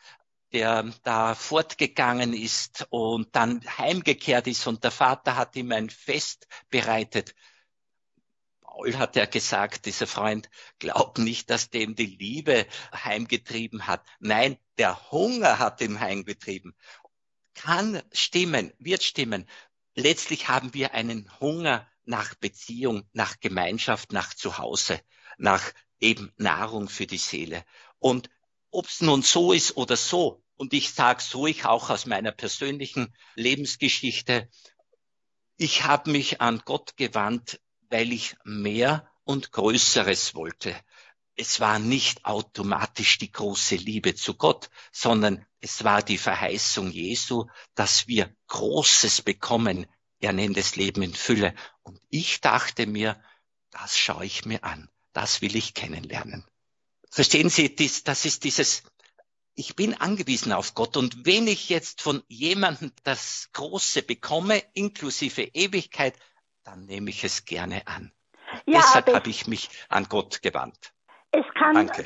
der 0.52 0.92
da 1.04 1.36
fortgegangen 1.36 2.34
ist 2.34 2.88
und 2.90 3.36
dann 3.36 3.62
heimgekehrt 3.78 4.48
ist 4.48 4.68
und 4.68 4.84
der 4.84 4.92
Vater 4.92 5.36
hat 5.38 5.56
ihm 5.56 5.72
ein 5.72 5.90
Fest 5.90 6.48
bereitet. 6.70 7.36
Paul 8.80 8.98
hat 8.98 9.18
ja 9.18 9.26
gesagt, 9.26 9.88
dieser 9.88 10.08
Freund, 10.08 10.50
glaub 10.80 11.18
nicht, 11.18 11.50
dass 11.50 11.70
dem 11.70 11.96
die 11.96 12.06
Liebe 12.06 12.66
heimgetrieben 12.94 13.88
hat. 13.88 14.06
Nein, 14.20 14.58
der 14.78 15.12
Hunger 15.12 15.60
hat 15.60 15.82
ihm 15.82 16.00
heimgetrieben. 16.00 16.74
Kann 17.56 18.02
stimmen, 18.14 18.72
wird 18.80 19.04
stimmen. 19.04 19.50
Letztlich 19.96 20.48
haben 20.48 20.74
wir 20.74 20.94
einen 20.94 21.30
Hunger 21.42 21.90
nach 22.06 22.36
Beziehung, 22.36 23.04
nach 23.12 23.42
Gemeinschaft, 23.42 24.14
nach 24.14 24.34
Zuhause, 24.34 25.02
nach 25.38 25.74
eben 26.00 26.32
Nahrung 26.38 26.88
für 26.88 27.06
die 27.06 27.18
Seele. 27.18 27.66
Und 27.98 28.30
ob 28.72 28.86
es 28.86 29.02
nun 29.02 29.24
so 29.24 29.52
ist 29.52 29.76
oder 29.76 29.98
so, 29.98 30.42
und 30.56 30.74
ich 30.74 30.92
sage 30.92 31.22
so, 31.22 31.48
ich 31.48 31.66
auch 31.66 31.90
aus 31.90 32.06
meiner 32.06 32.32
persönlichen 32.32 33.14
Lebensgeschichte, 33.36 34.48
ich 35.58 35.84
habe 35.84 36.12
mich 36.12 36.40
an 36.40 36.62
Gott 36.64 36.96
gewandt, 36.96 37.60
weil 37.90 38.12
ich 38.14 38.36
mehr 38.44 39.10
und 39.24 39.52
Größeres 39.52 40.36
wollte. 40.36 40.76
Es 41.36 41.60
war 41.60 41.80
nicht 41.80 42.26
automatisch 42.26 43.18
die 43.18 43.32
große 43.32 43.76
Liebe 43.76 44.16
zu 44.16 44.34
Gott, 44.34 44.70
sondern 44.92 45.46
es 45.62 45.84
war 45.84 46.02
die 46.02 46.18
Verheißung 46.18 46.92
Jesu, 46.92 47.46
dass 47.76 48.08
wir 48.08 48.36
Großes 48.48 49.22
bekommen. 49.22 49.86
Er 50.20 50.34
nennt 50.34 50.58
es 50.58 50.76
Leben 50.76 51.02
in 51.02 51.14
Fülle. 51.14 51.56
Und 51.82 52.00
ich 52.10 52.42
dachte 52.42 52.88
mir, 52.88 53.22
das 53.72 53.98
schaue 53.98 54.26
ich 54.26 54.46
mir 54.46 54.64
an. 54.64 54.90
Das 55.14 55.42
will 55.42 55.56
ich 55.56 55.74
kennenlernen. 55.74 56.46
Verstehen 57.10 57.50
Sie, 57.50 57.76
das 58.04 58.26
ist 58.26 58.44
dieses, 58.44 58.84
ich 59.56 59.76
bin 59.76 59.94
angewiesen 59.94 60.54
auf 60.54 60.74
Gott 60.76 60.96
und 60.96 61.26
wenn 61.26 61.48
ich 61.48 61.70
jetzt 61.70 62.02
von 62.02 62.24
jemandem 62.28 62.92
das 63.04 63.50
Große 63.54 64.04
bekomme, 64.04 64.64
inklusive 64.74 65.42
Ewigkeit, 65.42 66.18
dann 66.70 66.86
nehme 66.86 67.10
ich 67.10 67.24
es 67.24 67.46
gerne 67.46 67.82
an. 67.88 68.12
Ja, 68.66 68.80
Deshalb 68.80 69.14
habe 69.14 69.30
ich 69.30 69.48
mich 69.48 69.70
an 69.90 70.06
Gott 70.08 70.42
gewandt. 70.42 70.94
Es 71.32 71.46
kann 71.56 71.76
Danke. 71.76 72.06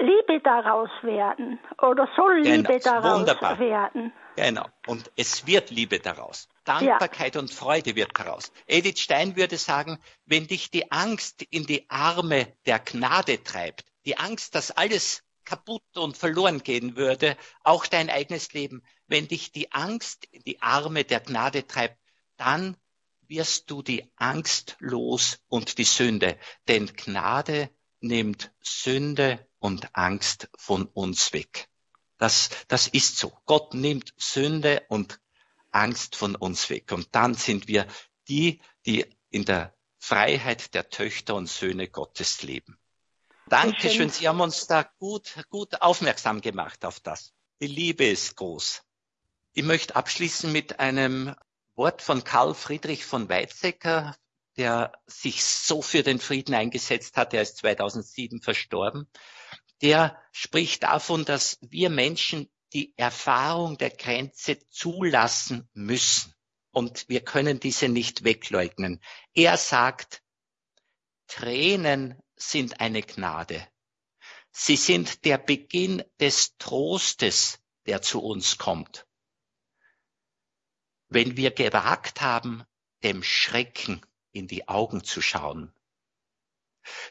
Liebe 0.00 0.40
daraus 0.44 0.90
werden 1.02 1.58
oder 1.82 2.08
soll 2.14 2.42
genau, 2.42 2.70
Liebe 2.70 2.78
daraus 2.78 3.18
wunderbar. 3.18 3.58
werden. 3.58 4.12
Genau. 4.36 4.66
Und 4.86 5.10
es 5.16 5.46
wird 5.46 5.70
Liebe 5.70 5.98
daraus. 5.98 6.48
Dankbarkeit 6.64 7.34
ja. 7.34 7.40
und 7.40 7.50
Freude 7.50 7.96
wird 7.96 8.12
daraus. 8.16 8.52
Edith 8.66 9.00
Stein 9.00 9.34
würde 9.34 9.56
sagen, 9.56 9.98
wenn 10.24 10.46
dich 10.46 10.70
die 10.70 10.92
Angst 10.92 11.42
in 11.50 11.64
die 11.64 11.90
Arme 11.90 12.52
der 12.66 12.78
Gnade 12.78 13.42
treibt, 13.42 13.86
die 14.04 14.16
Angst, 14.16 14.54
dass 14.54 14.70
alles 14.70 15.24
kaputt 15.44 15.96
und 15.96 16.16
verloren 16.16 16.62
gehen 16.62 16.96
würde, 16.96 17.36
auch 17.64 17.86
dein 17.86 18.08
eigenes 18.08 18.52
Leben, 18.52 18.84
wenn 19.08 19.26
dich 19.26 19.50
die 19.50 19.72
Angst 19.72 20.26
in 20.30 20.42
die 20.44 20.62
Arme 20.62 21.02
der 21.04 21.20
Gnade 21.20 21.66
treibt, 21.66 21.98
dann 22.36 22.76
wirst 23.28 23.70
du 23.70 23.82
die 23.82 24.10
Angst 24.16 24.76
los 24.78 25.38
und 25.48 25.78
die 25.78 25.84
Sünde. 25.84 26.38
Denn 26.66 26.86
Gnade 26.94 27.70
nimmt 28.00 28.52
Sünde 28.60 29.46
und 29.58 29.94
Angst 29.94 30.48
von 30.56 30.86
uns 30.86 31.32
weg. 31.32 31.68
Das, 32.18 32.50
das 32.68 32.88
ist 32.88 33.16
so. 33.16 33.32
Gott 33.46 33.74
nimmt 33.74 34.12
Sünde 34.16 34.84
und 34.88 35.20
Angst 35.70 36.16
von 36.16 36.34
uns 36.34 36.68
weg. 36.70 36.92
Und 36.92 37.08
dann 37.12 37.34
sind 37.34 37.68
wir 37.68 37.86
die, 38.28 38.60
die 38.86 39.06
in 39.30 39.44
der 39.44 39.74
Freiheit 39.98 40.74
der 40.74 40.88
Töchter 40.90 41.34
und 41.34 41.48
Söhne 41.48 41.88
Gottes 41.88 42.42
leben. 42.42 42.78
Dankeschön. 43.48 44.10
Sie 44.10 44.28
haben 44.28 44.40
uns 44.40 44.66
da 44.66 44.82
gut, 44.98 45.44
gut 45.48 45.80
aufmerksam 45.80 46.40
gemacht 46.40 46.84
auf 46.84 47.00
das. 47.00 47.32
Die 47.60 47.66
Liebe 47.66 48.04
ist 48.04 48.36
groß. 48.36 48.82
Ich 49.52 49.64
möchte 49.64 49.96
abschließen 49.96 50.52
mit 50.52 50.78
einem 50.78 51.34
Wort 51.78 52.02
von 52.02 52.24
Karl 52.24 52.54
Friedrich 52.54 53.04
von 53.04 53.28
Weizsäcker, 53.28 54.16
der 54.56 54.92
sich 55.06 55.44
so 55.44 55.80
für 55.80 56.02
den 56.02 56.18
Frieden 56.18 56.54
eingesetzt 56.54 57.16
hat. 57.16 57.32
Er 57.32 57.42
ist 57.42 57.58
2007 57.58 58.42
verstorben. 58.42 59.08
Der 59.80 60.20
spricht 60.32 60.82
davon, 60.82 61.24
dass 61.24 61.56
wir 61.60 61.88
Menschen 61.88 62.50
die 62.72 62.92
Erfahrung 62.98 63.78
der 63.78 63.90
Grenze 63.90 64.58
zulassen 64.68 65.68
müssen. 65.72 66.34
Und 66.72 67.08
wir 67.08 67.20
können 67.20 67.60
diese 67.60 67.88
nicht 67.88 68.24
wegleugnen. 68.24 69.00
Er 69.32 69.56
sagt, 69.56 70.22
Tränen 71.28 72.20
sind 72.34 72.80
eine 72.80 73.02
Gnade. 73.02 73.66
Sie 74.50 74.76
sind 74.76 75.24
der 75.24 75.38
Beginn 75.38 76.02
des 76.18 76.56
Trostes, 76.58 77.60
der 77.86 78.02
zu 78.02 78.20
uns 78.20 78.58
kommt 78.58 79.07
wenn 81.08 81.36
wir 81.36 81.50
gewagt 81.50 82.20
haben, 82.20 82.64
dem 83.02 83.22
Schrecken 83.22 84.04
in 84.32 84.46
die 84.46 84.68
Augen 84.68 85.04
zu 85.04 85.22
schauen. 85.22 85.72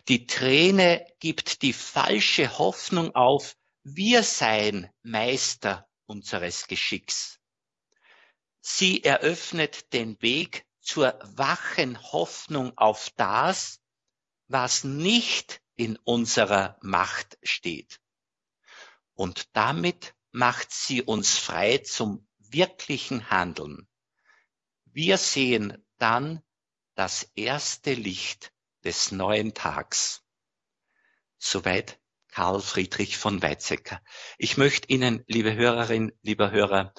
Die 0.07 0.25
Träne 0.25 1.05
gibt 1.19 1.61
die 1.61 1.73
falsche 1.73 2.57
Hoffnung 2.57 3.15
auf, 3.15 3.55
wir 3.83 4.23
seien 4.23 4.89
Meister 5.03 5.87
unseres 6.05 6.67
Geschicks. 6.67 7.39
Sie 8.59 9.03
eröffnet 9.03 9.93
den 9.93 10.21
Weg 10.21 10.65
zur 10.81 11.17
wachen 11.23 12.01
Hoffnung 12.11 12.77
auf 12.77 13.11
das, 13.15 13.79
was 14.47 14.83
nicht 14.83 15.61
in 15.75 15.97
unserer 15.97 16.77
Macht 16.81 17.37
steht. 17.43 17.99
Und 19.13 19.55
damit 19.55 20.15
macht 20.31 20.71
sie 20.71 21.01
uns 21.01 21.37
frei 21.37 21.77
zum 21.79 22.26
wirklichen 22.51 23.29
Handeln. 23.29 23.87
Wir 24.85 25.17
sehen 25.17 25.83
dann 25.97 26.41
das 26.95 27.31
erste 27.35 27.93
Licht 27.93 28.51
des 28.83 29.11
neuen 29.11 29.53
Tags. 29.53 30.23
Soweit 31.37 31.99
Karl 32.29 32.61
Friedrich 32.61 33.17
von 33.17 33.41
Weizsäcker. 33.41 34.01
Ich 34.37 34.57
möchte 34.57 34.89
Ihnen, 34.89 35.23
liebe 35.27 35.55
Hörerin, 35.55 36.11
lieber 36.21 36.51
Hörer, 36.51 36.93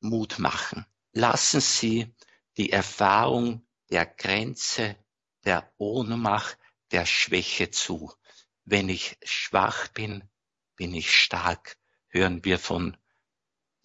Mut 0.00 0.38
machen. 0.38 0.86
Lassen 1.12 1.60
Sie 1.60 2.14
die 2.56 2.70
Erfahrung 2.72 3.66
der 3.90 4.06
Grenze, 4.06 4.96
der 5.44 5.72
Ohnmacht, 5.78 6.58
der 6.90 7.06
Schwäche 7.06 7.70
zu. 7.70 8.12
Wenn 8.64 8.88
ich 8.88 9.18
schwach 9.22 9.88
bin, 9.88 10.28
bin 10.76 10.94
ich 10.94 11.14
stark, 11.14 11.76
hören 12.08 12.44
wir 12.44 12.58
von 12.58 12.96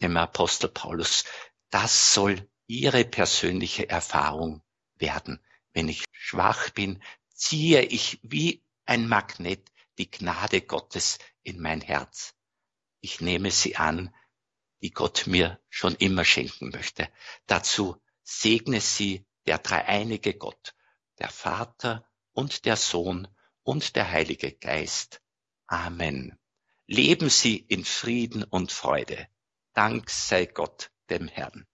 dem 0.01 0.17
Apostel 0.17 0.69
Paulus, 0.69 1.23
das 1.69 2.13
soll 2.13 2.49
ihre 2.67 3.05
persönliche 3.05 3.89
Erfahrung 3.89 4.61
werden. 4.95 5.39
Wenn 5.73 5.89
ich 5.89 6.05
schwach 6.11 6.69
bin, 6.69 7.01
ziehe 7.33 7.81
ich 7.81 8.19
wie 8.23 8.63
ein 8.85 9.07
Magnet 9.07 9.71
die 9.97 10.09
Gnade 10.09 10.61
Gottes 10.61 11.19
in 11.43 11.61
mein 11.61 11.81
Herz. 11.81 12.33
Ich 13.01 13.21
nehme 13.21 13.51
sie 13.51 13.75
an, 13.75 14.13
die 14.81 14.91
Gott 14.91 15.27
mir 15.27 15.59
schon 15.69 15.95
immer 15.95 16.25
schenken 16.25 16.69
möchte. 16.69 17.09
Dazu 17.45 18.01
segne 18.23 18.81
sie 18.81 19.25
der 19.45 19.59
dreieinige 19.59 20.33
Gott, 20.33 20.75
der 21.19 21.29
Vater 21.29 22.09
und 22.33 22.65
der 22.65 22.75
Sohn 22.75 23.27
und 23.63 23.95
der 23.95 24.11
Heilige 24.11 24.51
Geist. 24.51 25.21
Amen. 25.67 26.37
Leben 26.87 27.29
Sie 27.29 27.57
in 27.57 27.83
Frieden 27.83 28.43
und 28.43 28.71
Freude. 28.71 29.27
Dank 29.75 30.09
sei 30.09 30.45
Gott 30.45 30.89
dem 31.09 31.27
Herrn. 31.27 31.65